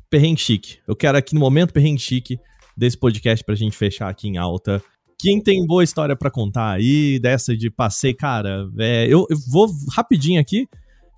[0.10, 0.80] perrengue chique.
[0.88, 2.40] Eu quero aqui no momento perrengue chique
[2.76, 4.84] desse podcast pra gente fechar aqui em alta.
[5.18, 9.70] Quem tem boa história pra contar aí, dessa de passei, cara, é, eu, eu vou
[9.96, 10.68] rapidinho aqui,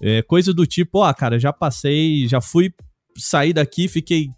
[0.02, 2.74] é, coisa do tipo, ó, cara, já passei, já fui
[3.18, 4.30] sair daqui, fiquei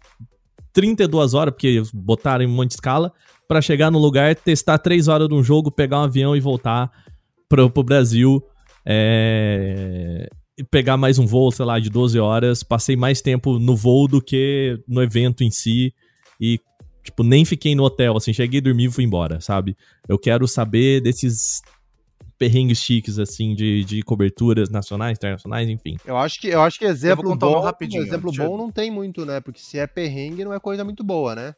[0.72, 3.12] 32 horas, porque botaram em um monte de escala,
[3.46, 6.90] pra chegar no lugar, testar 3 horas de um jogo, pegar um avião e voltar
[7.48, 8.42] pro, pro Brasil,
[8.86, 10.28] é,
[10.70, 12.62] pegar mais um voo, sei lá, de 12 horas.
[12.62, 15.94] Passei mais tempo no voo do que no evento em si.
[16.40, 16.58] E,
[17.02, 19.76] tipo, nem fiquei no hotel, assim, cheguei, dormi e fui embora, sabe?
[20.08, 21.60] Eu quero saber desses
[22.38, 25.96] perrengues chiques, assim, de, de coberturas nacionais, internacionais, enfim.
[26.06, 28.70] Eu acho que, eu acho que exemplo um bom, rapidinho, exemplo deixa eu- bom não
[28.70, 29.40] tem muito, né?
[29.40, 31.54] Porque se é perrengue não é coisa muito boa, né?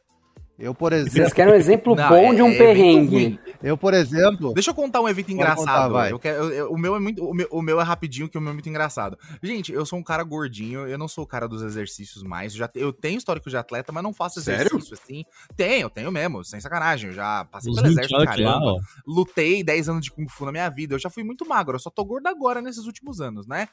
[0.57, 3.39] Eu, por exemplo, Vocês querem um exemplo Não, bom é- de um é perrengue.
[3.63, 5.57] eu, por exemplo, Deixa eu contar um evento engraçado.
[5.57, 6.11] contar, vai.
[6.11, 8.37] Eu quero- eu- eu- o, meu é muito, o, meu, o meu é rapidinho, que
[8.37, 9.17] o meu é muito engraçado.
[9.41, 12.53] Gente, eu sou um cara gordinho, eu não sou o cara dos exercícios mais.
[12.53, 14.67] Já, eu tenho histórico de atleta, mas não faço Sério?
[14.67, 15.25] exercício assim.
[15.57, 17.09] Tenho, tenho mesmo, sem sacanagem.
[17.09, 18.73] Eu já passei Os pelo exército, lá, caramba.
[18.73, 18.79] ó.
[19.07, 20.93] Lutei 10 anos de Kung Fu na minha vida.
[20.93, 23.67] Eu já fui muito magro, eu só tô gordo agora nesses últimos anos, né?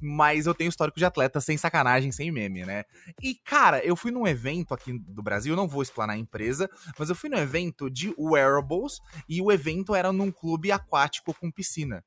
[0.00, 2.84] Mas eu tenho histórico de atleta sem sacanagem, sem meme, né?
[3.22, 6.68] E, cara, eu fui num evento aqui do Brasil, não vou explanar a empresa,
[6.98, 11.50] mas eu fui num evento de wearables e o evento era num clube aquático com
[11.50, 12.04] piscina.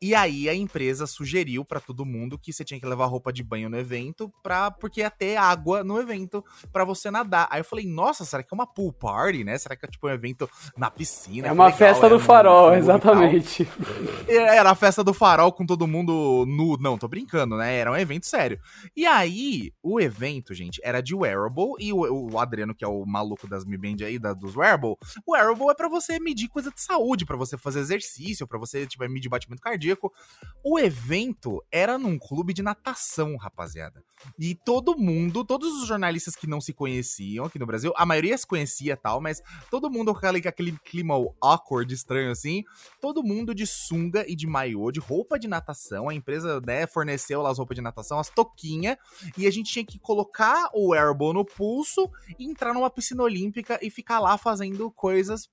[0.00, 3.42] E aí a empresa sugeriu pra todo mundo que você tinha que levar roupa de
[3.42, 7.48] banho no evento, pra, porque ia ter água no evento pra você nadar.
[7.50, 9.56] Aí eu falei, nossa, será que é uma pool party, né?
[9.58, 11.48] Será que é tipo um evento na piscina?
[11.48, 13.68] É uma legal, festa é do um farol, exatamente.
[14.28, 16.76] Era a festa do farol com todo mundo nu.
[16.78, 17.76] Não, tô brincando, né?
[17.76, 18.58] Era um evento sério.
[18.96, 21.74] E aí, o evento, gente, era de wearable.
[21.78, 24.96] E o, o Adriano, que é o maluco das Mi Band aí, da, dos wearable,
[25.24, 28.86] o wearable é pra você medir coisa de saúde, pra você fazer exercício, pra você,
[28.86, 29.85] tipo, medir batimento cardíaco.
[29.86, 30.12] Cardíaco.
[30.68, 34.02] O evento era num clube de natação, rapaziada.
[34.36, 38.36] E todo mundo, todos os jornalistas que não se conheciam aqui no Brasil, a maioria
[38.36, 42.64] se conhecia tal, mas todo mundo com aquele, clima awkward, estranho assim,
[43.00, 46.08] todo mundo de sunga e de maiô, de roupa de natação.
[46.08, 48.96] A empresa, né, forneceu lá as roupas de natação, as toquinhas,
[49.38, 52.10] e a gente tinha que colocar o airball no pulso
[52.40, 55.48] entrar numa piscina olímpica e ficar lá fazendo coisas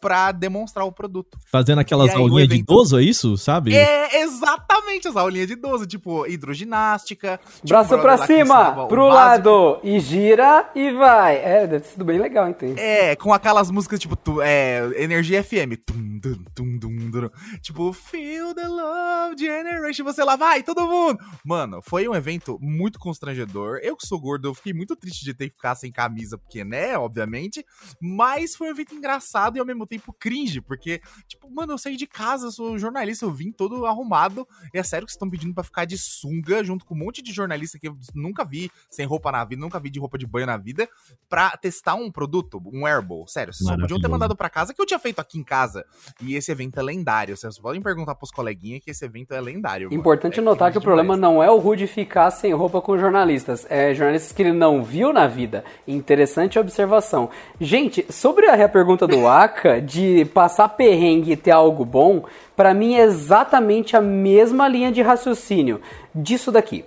[0.00, 1.38] pra demonstrar o produto.
[1.50, 3.36] Fazendo aquelas aí, aulinhas de evento- idoso, é isso?
[3.36, 3.74] Sabe?
[3.74, 7.40] É exatamente as aulinhas de 12, tipo hidroginástica.
[7.64, 9.48] um Braço brother pra ensinava cima, o pro básico.
[9.48, 11.36] lado, e gira e vai.
[11.36, 12.74] É, deve ter sido bem legal, então.
[12.76, 15.76] É, com aquelas músicas tipo tu- é, Energia FM.
[15.84, 17.30] Tum, dum, tum, dum, dum.
[17.60, 20.04] Tipo, Feel the Love Generation.
[20.04, 21.18] Você lá, vai, todo mundo.
[21.44, 23.78] Mano, foi um evento muito constrangedor.
[23.82, 26.64] Eu que sou gordo, eu fiquei muito triste de ter que ficar sem camisa, porque,
[26.64, 27.64] né, obviamente.
[28.00, 31.96] Mas foi um evento engraçado e ao mesmo tempo cringe, porque, tipo, mano, eu saí
[31.96, 34.46] de casa, sou jornalista, eu vim todo arrumado.
[34.72, 37.22] E é sério que vocês estão pedindo pra ficar de sunga junto com um monte
[37.22, 40.26] de jornalista que eu nunca vi sem roupa na vida, nunca vi de roupa de
[40.26, 40.88] banho na vida,
[41.28, 43.26] pra testar um produto, um Airball.
[43.26, 45.84] Sério, vocês só podiam ter mandado pra casa que eu tinha feito aqui em casa.
[46.20, 47.36] E esse evento é lendário.
[47.36, 49.88] Vocês podem perguntar pros coleguinhas que esse evento é lendário.
[49.88, 50.00] mano.
[50.00, 51.34] Importante É notar que o cringe problema demais.
[51.34, 55.12] não é o Rude ficar sem roupa com jornalistas, é jornalistas que ele não viu
[55.12, 55.64] na vida.
[55.86, 57.30] Interessante observação.
[57.60, 62.24] Gente, sobre a pergunta do Aka de passar perrengue e ter algo bom,
[62.56, 65.80] pra mim é exatamente a mesma linha de raciocínio
[66.14, 66.84] disso daqui.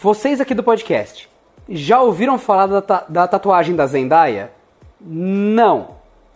[0.00, 1.28] Vocês aqui do podcast
[1.68, 4.50] já ouviram falar da, ta- da tatuagem da Zendaya?
[5.00, 5.88] Não,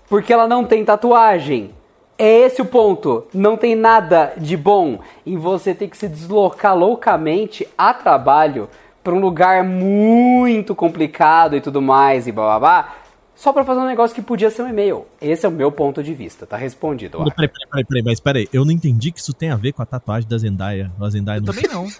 [0.09, 1.70] porque ela não tem tatuagem.
[2.18, 3.26] É esse o ponto.
[3.33, 8.68] Não tem nada de bom em você ter que se deslocar loucamente a trabalho
[9.03, 12.93] para um lugar muito complicado e tudo mais e blá,
[13.41, 15.07] só para fazer um negócio que podia ser um e-mail.
[15.18, 16.47] Esse é o meu ponto de vista.
[16.47, 17.18] Tá respondido.
[17.18, 17.24] Não.
[17.24, 19.80] Peraí, peraí, peraí, peraí, mas peraí, eu não entendi que isso tem a ver com
[19.80, 20.93] a tatuagem da Zendaya.
[21.01, 21.86] A Zendaya Eu não também não.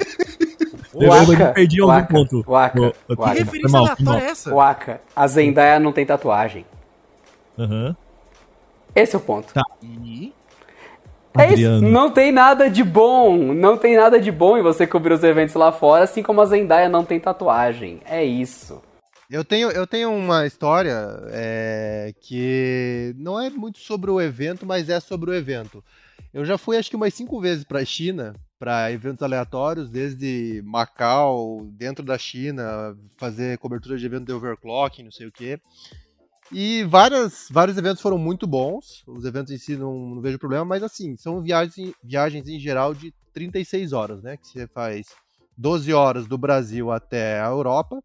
[0.93, 2.45] Eu, eu Waka, me perdi algum Waka, ponto.
[2.47, 3.32] Waka, Eu- eu- Waka.
[3.32, 4.18] Que referência mal, mal.
[4.18, 4.53] é essa?
[4.53, 6.66] Waka, a Zendaya não tem tatuagem.
[7.57, 7.97] Aham.
[8.95, 9.55] Esse é o ponto.
[9.82, 10.34] E...
[11.38, 15.14] É isso, não tem nada de bom, não tem nada de bom em você cobrir
[15.14, 18.01] os eventos lá fora, assim como a Zendaya não tem tatuagem.
[18.05, 18.82] É isso.
[19.31, 24.89] Eu tenho, eu tenho uma história é, que não é muito sobre o evento, mas
[24.89, 25.85] é sobre o evento.
[26.35, 30.61] Eu já fui acho que umas cinco vezes para a China, para eventos aleatórios, desde
[30.66, 35.61] Macau, dentro da China, fazer cobertura de evento de overclocking, não sei o quê.
[36.51, 39.05] E várias, vários eventos foram muito bons.
[39.07, 42.93] Os eventos em si não, não vejo problema, mas assim, são viagens, viagens em geral
[42.93, 44.37] de 36 horas, né?
[44.37, 45.07] Que você faz
[45.57, 48.03] 12 horas do Brasil até a Europa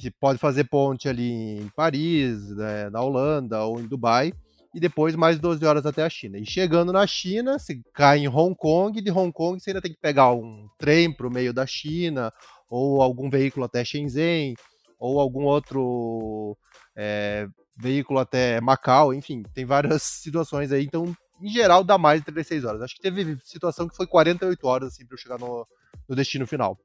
[0.00, 4.32] que pode fazer ponte ali em Paris, né, na Holanda ou em Dubai,
[4.74, 6.38] e depois mais 12 horas até a China.
[6.38, 9.82] E chegando na China, você cai em Hong Kong, e de Hong Kong você ainda
[9.82, 12.32] tem que pegar um trem para o meio da China,
[12.70, 14.54] ou algum veículo até Shenzhen,
[14.98, 16.56] ou algum outro
[16.96, 17.46] é,
[17.76, 22.64] veículo até Macau, enfim, tem várias situações aí, então em geral dá mais de 36
[22.64, 22.80] horas.
[22.80, 25.66] Acho que teve situação que foi 48 horas assim, para eu chegar no,
[26.08, 26.78] no destino final.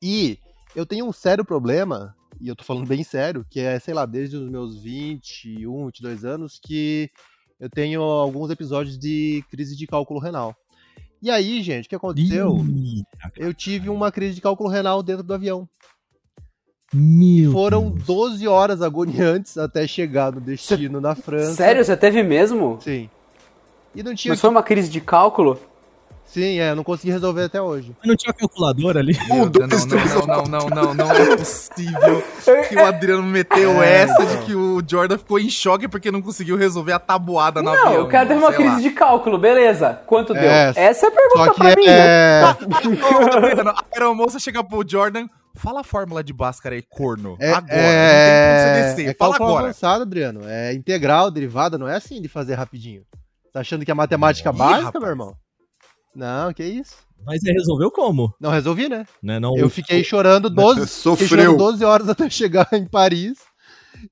[0.00, 0.38] E
[0.76, 4.04] eu tenho um sério problema, e eu tô falando bem sério, que é, sei lá,
[4.04, 7.10] desde os meus 21, 22 anos, que
[7.58, 10.54] eu tenho alguns episódios de crise de cálculo renal.
[11.22, 12.58] E aí, gente, o que aconteceu?
[13.34, 15.66] Eu tive uma crise de cálculo renal dentro do avião.
[16.92, 18.04] Meu Foram Deus.
[18.04, 21.54] 12 horas agoniantes até chegar no destino na França.
[21.54, 22.78] Sério, você teve mesmo?
[22.82, 23.08] Sim.
[23.94, 24.32] E não tinha.
[24.32, 25.58] Mas foi uma crise de cálculo?
[26.26, 27.94] Sim, é, eu não consegui resolver até hoje.
[27.98, 29.16] Mas não tinha calculadora ali?
[29.30, 32.22] Meu Deus, não, não, não, não, não, não, não é possível
[32.68, 34.26] que o Adriano meteu É, essa então.
[34.40, 37.86] de que o Jordan ficou em choque porque não conseguiu resolver a tabuada no Não,
[37.86, 38.04] avião.
[38.04, 38.80] o cara teve uma crise lá.
[38.80, 40.00] de cálculo, beleza.
[40.06, 40.42] Quanto deu?
[40.42, 41.86] É, Essa é a pergunta Só que pra mim.
[41.86, 41.96] né?
[41.96, 42.42] é.
[42.44, 47.36] Ô, Adriano, a aeromoça chega pro Jordan, fala a fórmula de Bhaskara aí, corno.
[47.40, 47.78] É, agora, é,
[48.18, 49.10] não tem como você descer.
[49.10, 49.64] é fala agora.
[49.64, 50.40] avançado, Adriano.
[50.44, 53.02] É integral, derivada, não é assim de fazer rapidinho.
[53.52, 55.00] Tá achando que é matemática Ih, básica, rapaz.
[55.02, 55.34] meu irmão?
[56.16, 56.96] Não, que isso.
[57.26, 58.34] Mas você resolveu como?
[58.40, 59.04] Não resolvi, né?
[59.22, 61.56] Né, não, Eu fiquei chorando 12, fiquei chorando Sofreu.
[61.56, 63.36] 12 horas até chegar em Paris.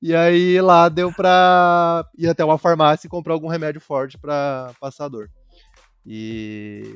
[0.02, 4.72] E aí lá deu pra ir até uma farmácia e comprar algum remédio forte pra
[4.78, 5.30] passar dor.
[6.06, 6.94] E.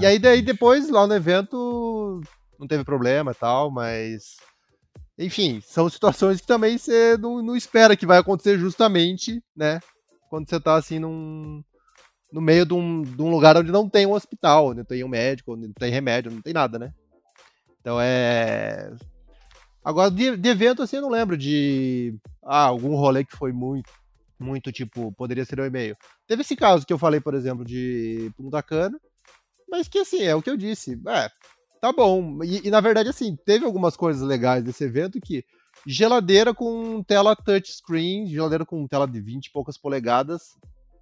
[0.00, 2.20] E aí daí depois, lá no evento,
[2.58, 4.36] não teve problema e tal, mas.
[5.18, 9.80] Enfim, são situações que também você não, não espera que vai acontecer justamente, né?
[10.28, 11.62] Quando você tá assim num.
[12.32, 15.08] No meio de um, de um lugar onde não tem um hospital, não tem um
[15.08, 16.92] médico, não tem remédio, não tem nada, né?
[17.80, 18.92] Então é.
[19.84, 22.14] Agora, de, de evento, assim, eu não lembro de.
[22.44, 23.90] Ah, algum rolê que foi muito
[24.40, 25.96] muito tipo, poderia ser um e-mail.
[26.26, 28.98] Teve esse caso que eu falei, por exemplo, de Punta Cana,
[29.68, 30.98] mas que assim, é o que eu disse.
[31.06, 31.30] É,
[31.80, 32.42] tá bom.
[32.42, 35.44] E, e, na verdade, assim, teve algumas coisas legais desse evento que
[35.86, 40.58] geladeira com tela touchscreen, geladeira com tela de 20 e poucas polegadas,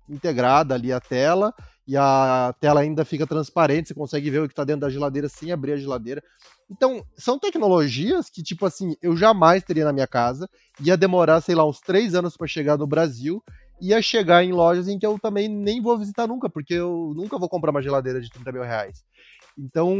[0.09, 1.53] integrada ali a tela,
[1.87, 5.29] e a tela ainda fica transparente, você consegue ver o que está dentro da geladeira
[5.29, 6.23] sem abrir a geladeira.
[6.71, 10.49] Então, são tecnologias que, tipo assim, eu jamais teria na minha casa,
[10.81, 13.43] ia demorar, sei lá, uns três anos para chegar no Brasil,
[13.81, 17.39] ia chegar em lojas em que eu também nem vou visitar nunca, porque eu nunca
[17.39, 19.03] vou comprar uma geladeira de 30 mil reais.
[19.59, 19.97] Então,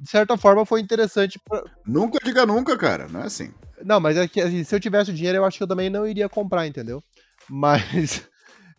[0.00, 1.38] de certa forma, foi interessante.
[1.48, 1.62] Pra...
[1.86, 3.54] Nunca diga nunca, cara, não é assim.
[3.84, 5.88] Não, mas é que assim, se eu tivesse o dinheiro, eu acho que eu também
[5.88, 7.02] não iria comprar, entendeu?
[7.48, 8.28] Mas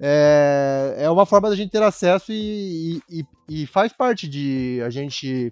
[0.05, 4.89] é, é uma forma da gente ter acesso e, e, e faz parte de a
[4.89, 5.49] gente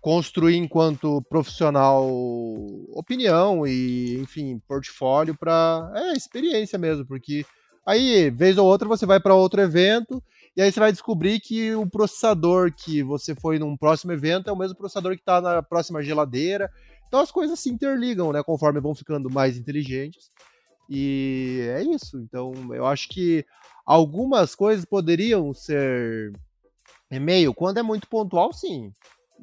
[0.00, 2.04] construir enquanto profissional
[2.90, 7.46] opinião e, enfim, portfólio para é experiência mesmo, porque
[7.86, 10.20] aí vez ou outra você vai para outro evento
[10.56, 14.52] e aí você vai descobrir que o processador que você foi num próximo evento é
[14.52, 16.68] o mesmo processador que está na próxima geladeira.
[17.06, 18.42] Então as coisas se interligam, né?
[18.42, 20.28] Conforme vão ficando mais inteligentes.
[20.90, 22.18] E é isso.
[22.18, 23.46] Então eu acho que
[23.86, 26.32] algumas coisas poderiam ser
[27.08, 27.54] e-mail.
[27.54, 28.92] Quando é muito pontual, sim.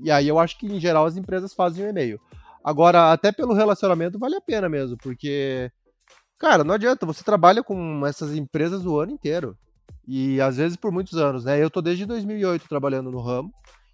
[0.03, 2.19] E aí eu acho que em geral as empresas fazem o e-mail.
[2.63, 5.71] Agora, até pelo relacionamento vale a pena mesmo, porque,
[6.37, 9.57] cara, não adianta, você trabalha com essas empresas o ano inteiro.
[10.05, 11.61] E às vezes por muitos anos, né?
[11.63, 13.53] Eu tô desde 2008 trabalhando no ramo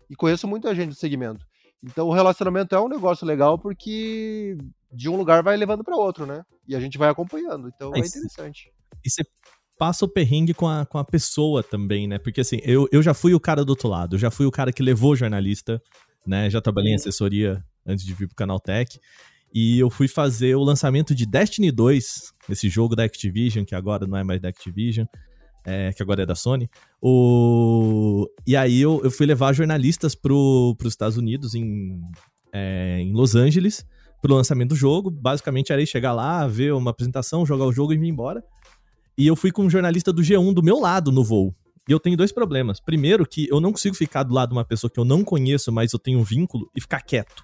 [0.09, 1.45] e conheço muita gente do segmento.
[1.83, 4.57] Então o relacionamento é um negócio legal porque
[4.93, 6.43] de um lugar vai levando para outro, né?
[6.67, 7.67] E a gente vai acompanhando.
[7.67, 8.71] Então é, é interessante.
[9.03, 9.23] E você
[9.77, 12.19] passa o perrengue com a, com a pessoa também, né?
[12.19, 14.71] Porque assim, eu, eu já fui o cara do outro lado, já fui o cara
[14.71, 15.81] que levou o jornalista,
[16.25, 16.49] né?
[16.49, 18.99] Já trabalhei em assessoria antes de vir pro Canal Tech.
[19.53, 24.07] E eu fui fazer o lançamento de Destiny 2, esse jogo da Activision, que agora
[24.07, 25.05] não é mais da Activision
[25.65, 26.69] é, que agora é da Sony.
[27.01, 28.27] O...
[28.45, 32.01] E aí eu, eu fui levar jornalistas para os Estados Unidos, em,
[32.51, 33.85] é, em Los Angeles,
[34.23, 35.11] pro lançamento do jogo.
[35.11, 38.41] Basicamente era chegar lá, ver uma apresentação, jogar o jogo e vir embora.
[39.17, 41.53] E eu fui com um jornalista do G1 do meu lado no voo.
[41.87, 42.79] E eu tenho dois problemas.
[42.79, 45.73] Primeiro, que eu não consigo ficar do lado de uma pessoa que eu não conheço,
[45.73, 47.43] mas eu tenho um vínculo, e ficar quieto.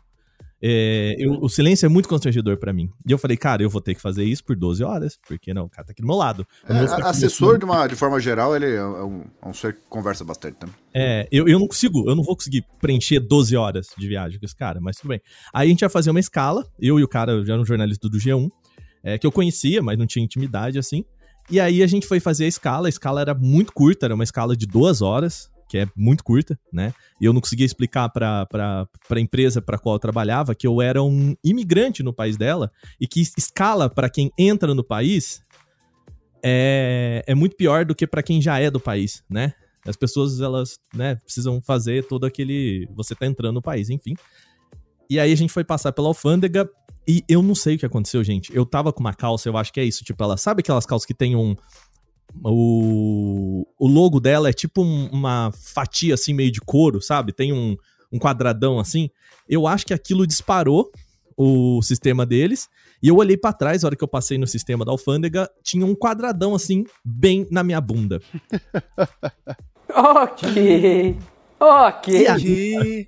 [0.61, 2.89] É, eu, o silêncio é muito constrangedor para mim.
[3.07, 5.65] E eu falei, cara, eu vou ter que fazer isso por 12 horas, porque não,
[5.65, 6.45] o cara tá aqui do meu lado.
[6.67, 6.73] É,
[7.07, 10.57] assessor, de, uma, de forma geral, ele é um, é um ser que conversa bastante
[10.57, 10.75] também.
[10.93, 14.45] É, eu, eu não consigo, eu não vou conseguir preencher 12 horas de viagem com
[14.45, 15.21] esse cara, mas tudo bem.
[15.53, 18.09] Aí a gente ia fazer uma escala, eu e o cara, já era um jornalista
[18.09, 18.49] do G1,
[19.03, 21.05] é, que eu conhecia, mas não tinha intimidade assim.
[21.49, 24.23] E aí a gente foi fazer a escala, a escala era muito curta, era uma
[24.23, 26.93] escala de duas horas que é muito curta, né?
[27.21, 28.47] E eu não conseguia explicar para
[29.09, 33.07] a empresa para qual eu trabalhava que eu era um imigrante no país dela e
[33.07, 35.41] que escala para quem entra no país
[36.43, 39.53] é, é muito pior do que para quem já é do país, né?
[39.85, 42.87] As pessoas, elas, né, precisam fazer todo aquele.
[42.95, 44.15] Você tá entrando no país, enfim.
[45.09, 46.69] E aí a gente foi passar pela alfândega
[47.07, 48.55] e eu não sei o que aconteceu, gente.
[48.55, 51.05] Eu tava com uma calça, eu acho que é isso, tipo, ela sabe aquelas calças
[51.05, 51.55] que tem um,
[52.43, 57.31] o, o logo dela é tipo um, uma fatia assim, meio de couro, sabe?
[57.31, 57.75] Tem um,
[58.11, 59.09] um quadradão assim.
[59.47, 60.91] Eu acho que aquilo disparou
[61.35, 62.67] o sistema deles.
[63.01, 65.85] E eu olhei para trás, a hora que eu passei no sistema da alfândega, tinha
[65.85, 68.21] um quadradão assim, bem na minha bunda.
[69.95, 71.17] ok.
[71.59, 72.27] Ok.
[72.27, 73.07] Aí,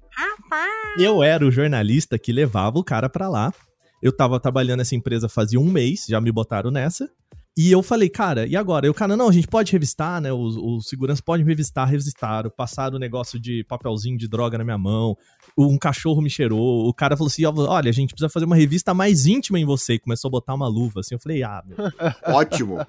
[0.97, 3.53] eu era o jornalista que levava o cara para lá.
[4.01, 7.09] Eu tava trabalhando nessa empresa fazia um mês, já me botaram nessa.
[7.57, 8.87] E eu falei, cara, e agora?
[8.87, 10.31] E o cara, não, a gente pode revistar, né?
[10.31, 14.77] Os, os seguranças podem revistar, revistaram, passaram o negócio de papelzinho de droga na minha
[14.77, 15.17] mão,
[15.57, 18.93] um cachorro me cheirou, o cara falou assim, olha, a gente precisa fazer uma revista
[18.93, 21.77] mais íntima em você, e começou a botar uma luva, assim, eu falei, ah, meu.
[22.33, 22.85] Ótimo.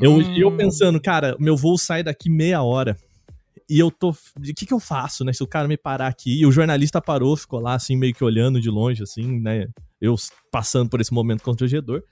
[0.00, 0.36] Eu, hum.
[0.36, 2.96] eu pensando, cara, meu voo sai daqui meia hora,
[3.70, 4.10] e eu tô.
[4.10, 4.14] O
[4.56, 5.32] que que eu faço, né?
[5.32, 6.40] Se o cara me parar aqui.
[6.40, 9.68] E o jornalista parou, ficou lá, assim, meio que olhando de longe, assim, né?
[10.00, 10.14] Eu
[10.50, 12.02] passando por esse momento constrangedor.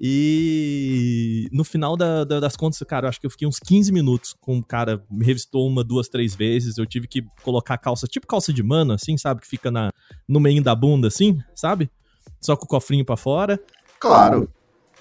[0.00, 3.92] E no final da, da, das contas, cara, eu acho que eu fiquei uns 15
[3.92, 6.78] minutos com o cara, me revistou uma, duas, três vezes.
[6.78, 9.40] Eu tive que colocar calça, tipo calça de mano, assim, sabe?
[9.40, 9.90] Que fica na,
[10.28, 11.90] no meio da bunda, assim, sabe?
[12.40, 13.60] Só com o cofrinho para fora.
[14.00, 14.48] Claro.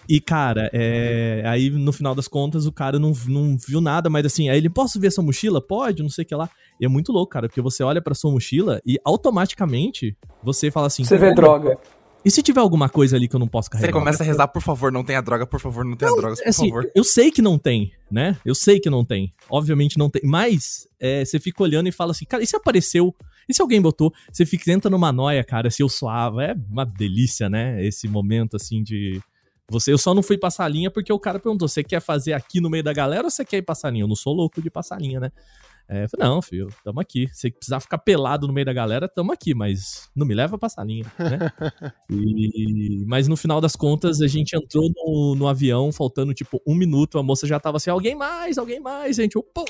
[0.07, 1.43] E, cara, é...
[1.45, 4.69] aí no final das contas o cara não, não viu nada, mas assim, aí ele,
[4.69, 5.61] posso ver essa mochila?
[5.61, 6.49] Pode, não sei o que lá.
[6.79, 10.87] E é muito louco, cara, porque você olha pra sua mochila e automaticamente você fala
[10.87, 11.03] assim...
[11.03, 11.79] Você vê droga.
[12.25, 13.87] E se tiver alguma coisa ali que eu não posso carregar?
[13.87, 16.39] Você começa a rezar, por favor, não tenha droga, por favor, não tenha não, drogas,
[16.39, 16.89] por assim, favor.
[16.95, 18.37] Eu sei que não tem, né?
[18.45, 19.33] Eu sei que não tem.
[19.49, 20.21] Obviamente não tem.
[20.23, 23.13] Mas é, você fica olhando e fala assim, cara, e se apareceu?
[23.47, 24.13] E se alguém botou?
[24.31, 26.43] Você fica, entra numa noia, cara, se eu suava.
[26.43, 27.85] É uma delícia, né?
[27.85, 29.21] Esse momento, assim, de
[29.69, 32.61] Você, eu só não fui passar linha porque o cara perguntou: você quer fazer aqui
[32.61, 34.03] no meio da galera ou você quer ir passar linha?
[34.03, 35.31] Eu não sou louco de passar linha, né?
[35.87, 37.27] É, eu falei, não, filho, tamo aqui.
[37.31, 40.59] Se precisar ficar pelado no meio da galera, tamo aqui, mas não me leva pra
[40.59, 41.39] passar linha, né?
[42.09, 46.73] e, mas no final das contas, a gente entrou no, no avião, faltando tipo um
[46.73, 49.65] minuto, a moça já tava assim, alguém mais, alguém mais, gente, eu, pô.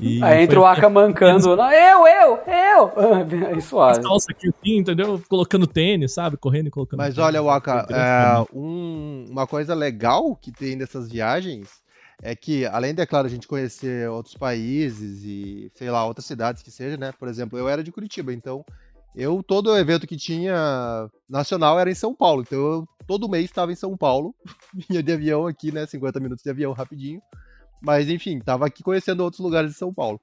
[0.00, 2.92] E Aí entra o Aka mancando, não, eu, eu, eu,
[3.48, 4.02] aí suave.
[4.02, 5.22] Calça aqui assim, entendeu?
[5.28, 6.36] Colocando tênis, sabe?
[6.36, 11.81] Correndo e colocando Mas olha, Waka, é, um, uma coisa legal que tem dessas viagens
[12.22, 16.24] é que, além de, é claro, a gente conhecer outros países e, sei lá, outras
[16.24, 17.12] cidades que seja, né?
[17.18, 18.64] Por exemplo, eu era de Curitiba, então
[19.14, 22.42] eu, todo evento que tinha nacional era em São Paulo.
[22.42, 24.34] Então eu todo mês estava em São Paulo,
[24.88, 25.84] vinha de avião aqui, né?
[25.84, 27.20] 50 minutos de avião rapidinho.
[27.84, 30.20] Mas enfim, estava aqui conhecendo outros lugares de São Paulo.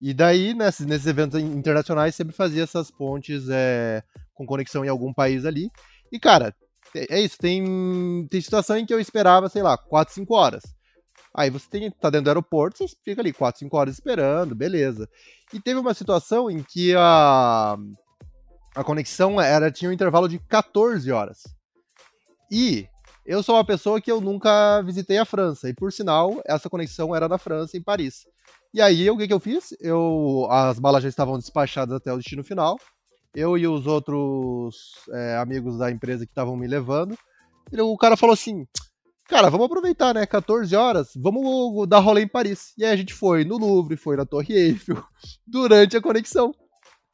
[0.00, 4.02] E daí, nesses, nesses eventos internacionais, sempre fazia essas pontes é,
[4.34, 5.70] com conexão em algum país ali.
[6.12, 6.54] E, cara,
[6.94, 7.38] é, é isso.
[7.38, 10.77] Tem, tem situação em que eu esperava, sei lá, 4, 5 horas.
[11.34, 15.08] Aí você tem, tá dentro do aeroporto, você fica ali 4, 5 horas esperando, beleza.
[15.52, 17.76] E teve uma situação em que a,
[18.74, 21.42] a conexão era tinha um intervalo de 14 horas.
[22.50, 22.86] E
[23.26, 27.14] eu sou uma pessoa que eu nunca visitei a França, e por sinal, essa conexão
[27.14, 28.26] era na França, em Paris.
[28.72, 29.74] E aí, o que, que eu fiz?
[29.80, 32.78] Eu, as balas já estavam despachadas até o destino final.
[33.34, 37.16] Eu e os outros é, amigos da empresa que estavam me levando.
[37.72, 38.66] O cara falou assim:
[39.28, 40.26] cara, vamos aproveitar, né?
[40.26, 42.72] 14 horas, vamos dar rolê em Paris.
[42.76, 45.04] E aí a gente foi no Louvre, foi na Torre Eiffel,
[45.46, 46.52] durante a conexão.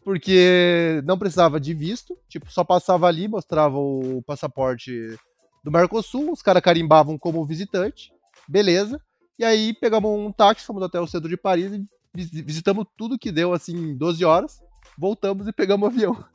[0.03, 5.17] Porque não precisava de visto, tipo, só passava ali, mostrava o passaporte
[5.65, 8.13] do Mercosul, os caras carimbavam como visitante,
[8.47, 9.01] beleza.
[9.39, 13.33] E aí pegamos um táxi, fomos até o centro de Paris e visitamos tudo que
[13.33, 14.61] deu, assim, 12 horas,
[14.97, 16.34] voltamos e pegamos o avião.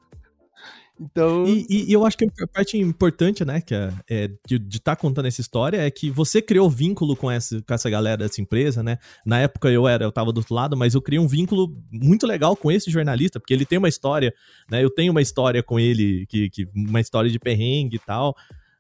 [1.00, 1.46] Então...
[1.48, 5.02] E, e, eu acho que a parte importante, né, que é, é de estar tá
[5.02, 8.84] contando essa história é que você criou vínculo com essa, com essa galera dessa empresa,
[8.84, 8.98] né?
[9.26, 12.28] Na época eu era, eu tava do outro lado, mas eu criei um vínculo muito
[12.28, 14.34] legal com esse jornalista, porque ele tem uma história,
[14.70, 14.84] né?
[14.84, 18.36] Eu tenho uma história com ele, que, que uma história de perrengue e tal.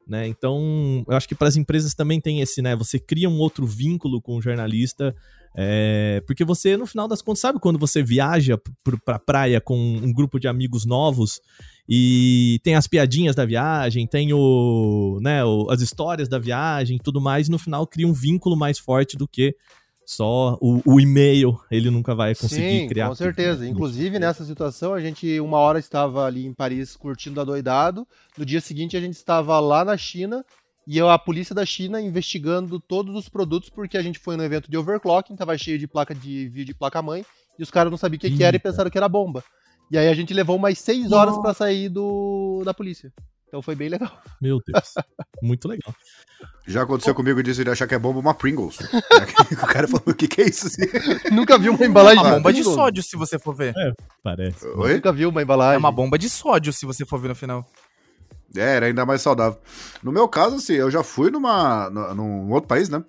[0.09, 0.27] Né?
[0.27, 2.75] Então, eu acho que para as empresas também tem esse, né?
[2.75, 5.15] Você cria um outro vínculo com o jornalista,
[5.55, 9.77] é, porque você, no final das contas, sabe quando você viaja para a praia com
[9.77, 11.39] um grupo de amigos novos
[11.91, 16.99] e tem as piadinhas da viagem, tem o, né, o, as histórias da viagem e
[16.99, 19.55] tudo mais, e no final cria um vínculo mais forte do que
[20.05, 23.09] só o, o e-mail ele nunca vai conseguir Sim, criar.
[23.09, 23.67] Com certeza.
[23.67, 28.07] Inclusive, nessa situação, a gente uma hora estava ali em Paris curtindo adoidado.
[28.37, 30.45] No dia seguinte, a gente estava lá na China
[30.85, 34.69] e a polícia da China investigando todos os produtos, porque a gente foi no evento
[34.69, 37.23] de overclocking, estava cheio de placa de vídeo de placa-mãe,
[37.57, 39.43] e os caras não sabiam o que, que, era e pensaram que era bomba.
[39.91, 43.11] E aí a gente levou mais seis horas para sair do, da polícia.
[43.47, 44.11] Então foi bem legal.
[44.39, 44.93] Meu Deus.
[45.41, 45.93] Muito legal.
[46.67, 48.77] Já aconteceu comigo de achar que é bomba uma Pringles.
[49.51, 50.67] o cara falou, o que, que é isso?
[51.33, 52.23] Nunca viu uma embalagem.
[52.23, 53.73] É uma bomba de sódio, se você for ver.
[53.75, 53.91] É,
[54.23, 54.67] parece.
[54.67, 54.93] Oi?
[54.93, 55.75] Nunca viu uma embalagem.
[55.75, 57.65] É uma bomba de sódio, se você for ver no final.
[58.55, 59.59] É, era ainda mais saudável.
[60.03, 63.03] No meu caso, assim, eu já fui numa, num outro país, né?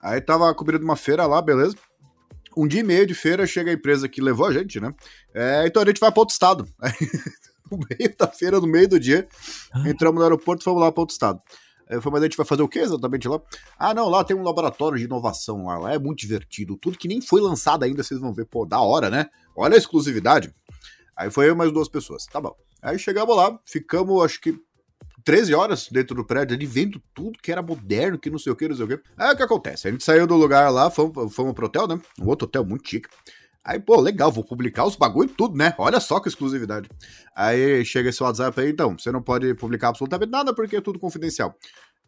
[0.00, 1.76] Aí tava cobrindo uma feira lá, beleza.
[2.56, 4.94] Um dia e meio de feira, chega a empresa que levou a gente, né?
[5.34, 6.66] É, então a gente vai para outro estado.
[7.70, 9.26] No meio da feira, no meio do dia,
[9.86, 11.40] entramos no aeroporto e fomos lá para outro estado.
[11.88, 13.40] Eu falei, mas a gente vai fazer o que exatamente lá?
[13.78, 16.76] Ah, não, lá tem um laboratório de inovação lá, lá é muito divertido.
[16.76, 19.30] Tudo que nem foi lançado ainda, vocês vão ver, pô, da hora, né?
[19.56, 20.54] Olha a exclusividade.
[21.16, 22.54] Aí foi eu mais duas pessoas, tá bom.
[22.82, 24.54] Aí chegamos lá, ficamos, acho que
[25.24, 28.56] 13 horas dentro do prédio ali, vendo tudo que era moderno, que não sei o
[28.56, 29.00] que, não sei o que.
[29.16, 29.88] Aí o que acontece?
[29.88, 32.00] A gente saiu do lugar lá, fomos, fomos pro hotel, né?
[32.20, 33.08] Um outro hotel muito chique.
[33.64, 35.72] Aí, pô, legal, vou publicar os bagulho tudo, né?
[35.78, 36.88] Olha só que exclusividade.
[37.34, 40.98] Aí chega esse WhatsApp aí, então, você não pode publicar absolutamente nada porque é tudo
[40.98, 41.56] confidencial.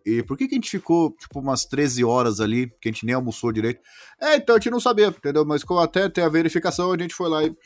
[0.05, 3.07] E por que, que a gente ficou, tipo, umas 13 horas ali, que a gente
[3.07, 3.81] nem almoçou direito?
[4.21, 5.45] É, então a gente não sabia, entendeu?
[5.47, 7.57] Mas com até ter a verificação, a gente foi lá e,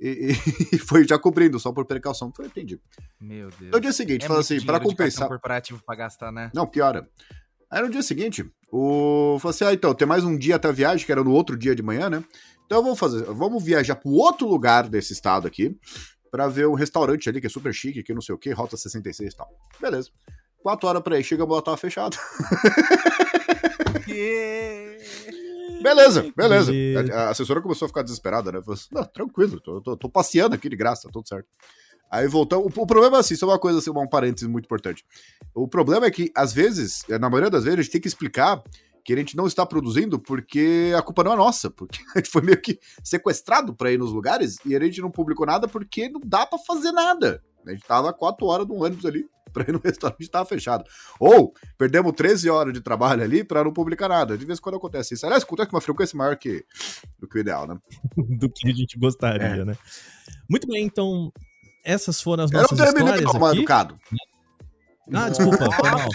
[0.00, 0.32] e,
[0.72, 2.28] e foi já cobrindo, só por precaução.
[2.28, 2.80] Então eu entendi.
[3.20, 3.72] Meu Deus.
[3.72, 5.28] No dia seguinte, é fala assim, para compensar.
[5.28, 6.50] corporativo pra gastar, né?
[6.54, 7.08] Não, piora.
[7.70, 9.38] Aí no dia seguinte, o.
[9.40, 11.56] Falei assim: ah, então, tem mais um dia até a viagem, que era no outro
[11.56, 12.24] dia de manhã, né?
[12.64, 13.24] Então vamos fazer.
[13.24, 15.76] Vamos viajar pro outro lugar desse estado aqui,
[16.30, 18.76] para ver um restaurante ali que é super chique, que não sei o que, Rota
[18.76, 19.48] 66 e tal.
[19.80, 20.10] Beleza.
[20.62, 22.16] Quatro horas pra ir, chegamos lá, tava fechado.
[25.82, 26.72] beleza, beleza.
[27.12, 28.60] A, assessora começou a ficar desesperada, né?
[28.60, 31.46] Falou assim, não, tranquilo, tô, tô, tô, passeando aqui de graça, tá tudo certo.
[32.10, 32.74] Aí voltamos.
[32.76, 35.04] O, o, problema é assim, só uma coisa, assim, um parênteses muito importante.
[35.54, 38.62] O problema é que, às vezes, na maioria das vezes, a gente tem que explicar
[39.08, 42.30] que a gente não está produzindo porque a culpa não é nossa, porque a gente
[42.30, 46.10] foi meio que sequestrado para ir nos lugares e a gente não publicou nada porque
[46.10, 47.42] não dá para fazer nada.
[47.66, 49.26] A gente tava quatro horas no ônibus ali,
[49.58, 50.84] pra ir no restaurante tava fechado.
[51.18, 54.36] Ou perdemos 13 horas de trabalho ali pra não publicar nada.
[54.38, 55.26] De vez em quando acontece isso.
[55.26, 56.64] Aliás, acontece com uma frequência maior que,
[57.18, 57.76] do que o ideal, né?
[58.16, 59.64] do que a gente gostaria, É.
[59.64, 59.76] né?
[60.48, 61.32] Muito bem, então
[61.84, 63.98] essas foram as Eu não nossas terminei, histórias não, mal educado.
[65.14, 66.08] Ah, desculpa, foi mal.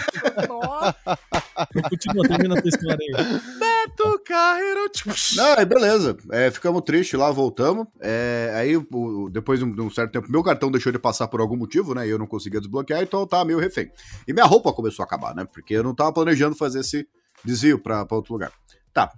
[1.90, 3.73] Continua, termina a tua história aí.
[3.86, 4.90] Beto Carreiro.
[5.36, 6.16] Não, aí beleza.
[6.30, 7.86] É, ficamos tristes lá, voltamos.
[8.00, 11.56] É, aí, o- depois de um, certo tempo, meu cartão deixou de passar por algum
[11.56, 12.06] motivo, né?
[12.06, 13.90] E eu não conseguia desbloquear, então eu tava meio refém.
[14.26, 15.44] E minha roupa começou a acabar, né?
[15.52, 17.06] Porque eu não tava planejando fazer esse
[17.44, 18.52] desvio pra, pra outro lugar.
[18.92, 19.10] Tá.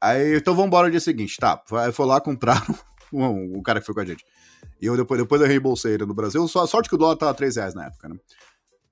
[0.00, 1.36] Aí, então vamos embora no dia seguinte.
[1.38, 1.60] Tá.
[1.92, 2.64] Foi lá comprar
[3.12, 4.24] um, um cara que foi com a gente.
[4.80, 6.46] E eu depois, depois eu reembolsei ele no Brasil.
[6.48, 8.16] Só sorte que o dólar tava 3 reais na época, né?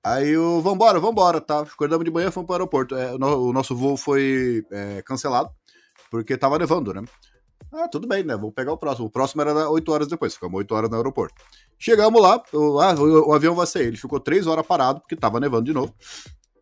[0.05, 1.61] Aí eu, vambora, vambora, tá?
[1.61, 2.95] Acordamos de manhã, fomos pro aeroporto.
[2.95, 5.49] É, o, no- o nosso voo foi é, cancelado,
[6.11, 7.01] porque tava nevando, né?
[7.73, 8.35] Ah, tudo bem, né?
[8.35, 9.07] Vamos pegar o próximo.
[9.07, 11.33] O próximo era 8 horas depois, ficamos 8 horas no aeroporto.
[11.79, 13.87] Chegamos lá, o, ah, o, o avião vai sair.
[13.87, 15.93] Ele ficou 3 horas parado, porque tava nevando de novo.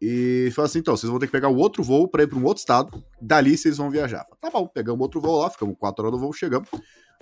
[0.05, 2.37] E falou assim: então, vocês vão ter que pegar um outro voo pra ir pra
[2.37, 3.03] um outro estado.
[3.21, 4.25] Dali vocês vão viajar.
[4.25, 6.67] Falei, Tá bom, pegamos outro voo lá, ficamos 4 horas no voo, chegamos.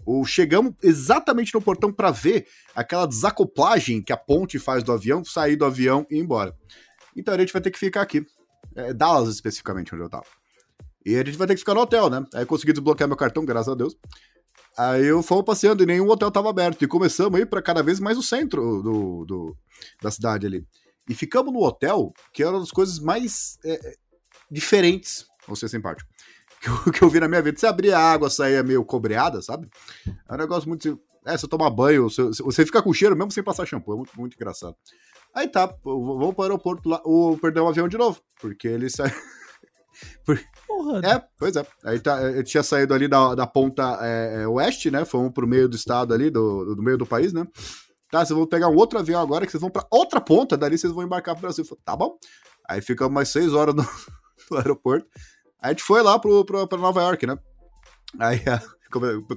[0.04, 5.24] O, chegamos exatamente no portão pra ver aquela desacoplagem que a ponte faz do avião,
[5.24, 6.56] sair do avião e ir embora.
[7.16, 8.26] Então a gente vai ter que ficar aqui.
[8.76, 10.26] É, Dallas, especificamente, onde eu tava.
[11.06, 12.26] E a gente vai ter que ficar no hotel, né?
[12.34, 13.96] Aí consegui desbloquear meu cartão, graças a Deus.
[14.78, 16.82] Aí eu fomos passeando e nenhum hotel tava aberto.
[16.84, 19.58] E começamos a ir pra cada vez mais o centro do, do-
[20.02, 20.66] da cidade ali.
[21.10, 23.96] E ficamos no hotel, que era uma das coisas mais é, é,
[24.50, 26.10] diferentes, vou ser simpático,
[26.62, 27.58] que eu, que eu vi na minha vida.
[27.58, 29.70] Você abria a água, saía meio cobreada, sabe?
[30.08, 31.00] É um negócio muito.
[31.26, 33.94] É, você toma banho, você, você fica com cheiro mesmo sem passar shampoo.
[33.94, 34.76] É muito, muito engraçado.
[35.34, 37.02] Aí tá, vamos pro aeroporto lá.
[37.06, 39.14] O, perdeu o avião de novo, porque ele saiu.
[40.68, 41.66] Porra, É, pois é.
[41.84, 45.06] Aí tá, ele tinha saído ali da, da ponta é, oeste, né?
[45.06, 47.46] Fomos pro meio do estado ali, do, do meio do país, né?
[48.12, 50.78] Tá, vocês vão pegar um outro avião agora que vocês vão pra outra ponta, dali
[50.78, 51.64] vocês vão embarcar pro Brasil.
[51.64, 52.18] Falei, tá bom.
[52.68, 53.84] Aí ficamos mais seis horas no,
[54.52, 55.08] no aeroporto.
[55.62, 57.38] Aí a gente foi lá pro, pro, pra Nova York, né?
[58.20, 58.62] Aí a-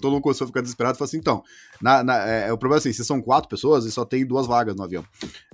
[0.01, 1.43] todo mundo começou a ficar desesperado e falou assim: então,
[1.81, 4.47] na, na- é, o problema é assim, se são quatro pessoas e só tem duas
[4.49, 5.05] vagas no avião.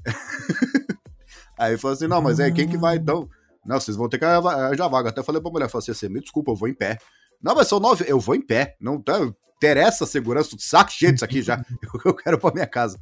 [1.59, 3.29] aí falou assim: não, mas é quem que vai então?
[3.65, 5.11] Não, vocês vão ter que arranjar vaga.
[5.11, 6.99] Até falei pra mulher, falei assim, me desculpa, eu vou em pé.
[7.43, 8.75] Não, mas são nove, eu vou em pé.
[8.81, 9.19] Não tá,
[9.61, 11.63] interessa a segurança, saco cheio disso aqui já.
[12.05, 12.99] Eu, quero pra minha casa.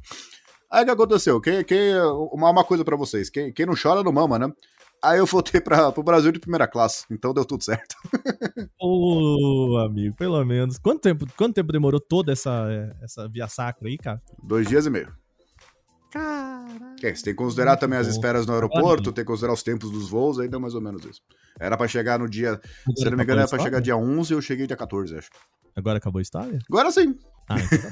[0.69, 1.39] Aí o que aconteceu?
[1.39, 1.95] Quem, quem,
[2.33, 4.51] uma, uma coisa pra vocês, quem, quem não chora não mama, né?
[5.01, 7.95] Aí eu voltei pra, pro Brasil de primeira classe, então deu tudo certo.
[8.77, 10.77] Ô, amigo, pelo menos.
[10.77, 12.67] Quanto tempo, quanto tempo demorou toda essa,
[13.01, 14.21] essa via sacra aí, cara?
[14.43, 15.11] Dois dias e meio.
[16.11, 16.95] Caraca.
[17.03, 18.13] É, você tem que considerar Muito também as bom.
[18.13, 21.05] esperas no aeroporto, tem que considerar os tempos dos voos, aí deu mais ou menos
[21.05, 21.21] isso.
[21.59, 22.59] Era pra chegar no dia,
[22.95, 25.29] se não me engano, era pra chegar dia 11 eu cheguei dia 14, acho.
[25.75, 26.59] Agora acabou a história?
[26.69, 27.15] Agora sim.
[27.47, 27.89] Ah, então tá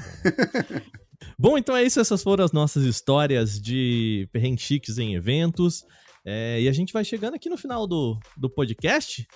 [0.68, 0.80] bom.
[1.50, 2.00] bom, então é isso.
[2.00, 5.84] Essas foram as nossas histórias de perrengues chiques em eventos.
[6.24, 9.26] É, e a gente vai chegando aqui no final do, do podcast.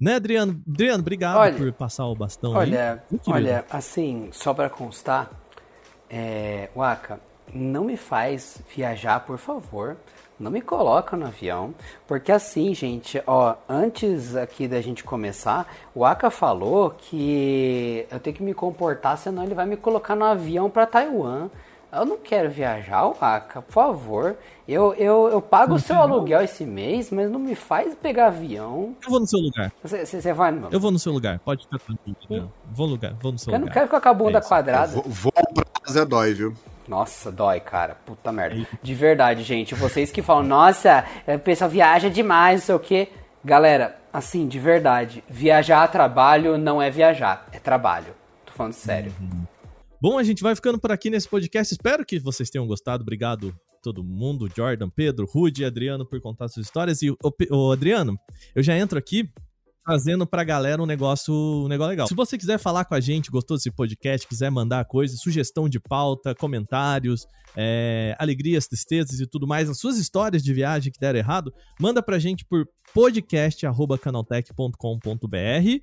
[0.00, 0.62] Né, Adriano?
[0.66, 2.70] Adriano, obrigado Olha, por passar o bastão aí.
[2.70, 3.30] Olha, querido.
[3.30, 5.30] olha, assim, só pra constar,
[6.08, 7.20] é, Waka,
[7.54, 9.96] não me faz viajar, por favor.
[10.40, 11.72] Não me coloca no avião,
[12.06, 18.34] porque assim, gente, ó, antes aqui da gente começar, o Aka falou que eu tenho
[18.34, 21.48] que me comportar, senão ele vai me colocar no avião pra Taiwan.
[21.92, 24.36] Eu não quero viajar, Waka, por favor.
[24.66, 28.96] Eu, eu, eu pago o seu aluguel esse mês, mas não me faz pegar avião.
[29.04, 29.70] Eu vou no seu lugar.
[29.84, 31.38] Você, vai no meu Eu vou no seu lugar.
[31.40, 32.50] Pode ficar tranquilo.
[32.72, 33.12] Vou no lugar.
[33.20, 33.74] Vou no seu Eu não lugar.
[33.74, 34.92] quero ficar com a bunda É quadrada.
[34.92, 36.54] Vou, vou pra casa dói, viu?
[36.88, 37.94] Nossa, dói, cara.
[37.94, 38.66] Puta merda.
[38.82, 39.74] De verdade, gente.
[39.74, 43.08] Vocês que falam, nossa, o pessoal viaja demais, não sei o quê.
[43.44, 48.14] Galera, assim, de verdade, viajar a trabalho não é viajar, é trabalho.
[48.44, 49.12] Tô falando sério.
[50.00, 51.72] Bom, a gente vai ficando por aqui nesse podcast.
[51.72, 53.02] Espero que vocês tenham gostado.
[53.02, 57.02] Obrigado todo mundo, Jordan, Pedro, Rude e Adriano por contar suas histórias.
[57.02, 57.16] E o,
[57.50, 58.18] o Adriano,
[58.54, 59.28] eu já entro aqui
[59.84, 62.06] trazendo pra galera um negócio, um negócio legal.
[62.06, 65.80] Se você quiser falar com a gente, gostou desse podcast, quiser mandar coisas, sugestão de
[65.80, 67.26] pauta, comentários,
[67.56, 72.02] é, alegrias, tristezas e tudo mais, as suas histórias de viagem que deram errado, manda
[72.02, 75.82] pra gente por podcast@canaltech.com.br.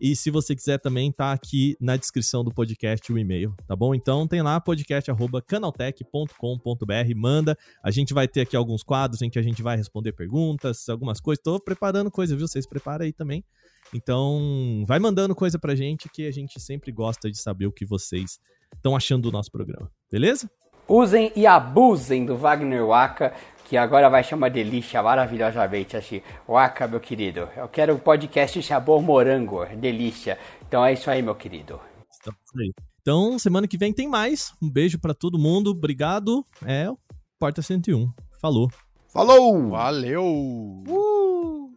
[0.00, 3.94] E se você quiser também, tá aqui na descrição do podcast o e-mail, tá bom?
[3.94, 7.58] Então tem lá podcast@canaltech.com.br, manda.
[7.82, 11.20] A gente vai ter aqui alguns quadros em que a gente vai responder perguntas, algumas
[11.20, 11.42] coisas.
[11.42, 12.48] Tô preparando coisa, viu?
[12.48, 13.44] Vocês preparam aí também.
[13.92, 17.84] Então, vai mandando coisa pra gente que a gente sempre gosta de saber o que
[17.84, 18.40] vocês
[18.74, 19.90] estão achando do nosso programa.
[20.10, 20.50] Beleza?
[20.88, 23.34] Usem e abusem do Wagner Waka,
[23.70, 26.20] que agora vai chamar delícia maravilhosamente assim.
[26.48, 30.36] Waka, meu querido, eu quero o podcast sabor morango, delícia.
[30.66, 31.78] Então é isso aí, meu querido.
[32.10, 32.72] Estamos aí.
[33.00, 34.52] Então, semana que vem tem mais.
[34.60, 35.70] Um beijo pra todo mundo.
[35.70, 36.44] Obrigado.
[36.66, 36.98] É o
[37.38, 38.12] Porta 101.
[38.40, 38.68] Falou!
[39.06, 39.70] Falou!
[39.70, 40.24] Valeu!
[40.24, 41.69] Uh!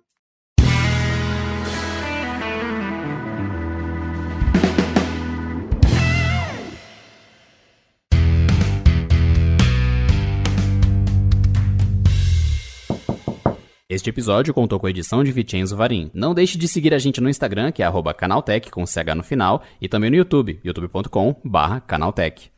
[13.94, 16.10] Este episódio contou com a edição de Vicenzo Varim.
[16.16, 19.62] Não deixe de seguir a gente no Instagram, que é canaltech com CH no final,
[19.80, 22.54] e também no YouTube, youtube.com barra canaltech.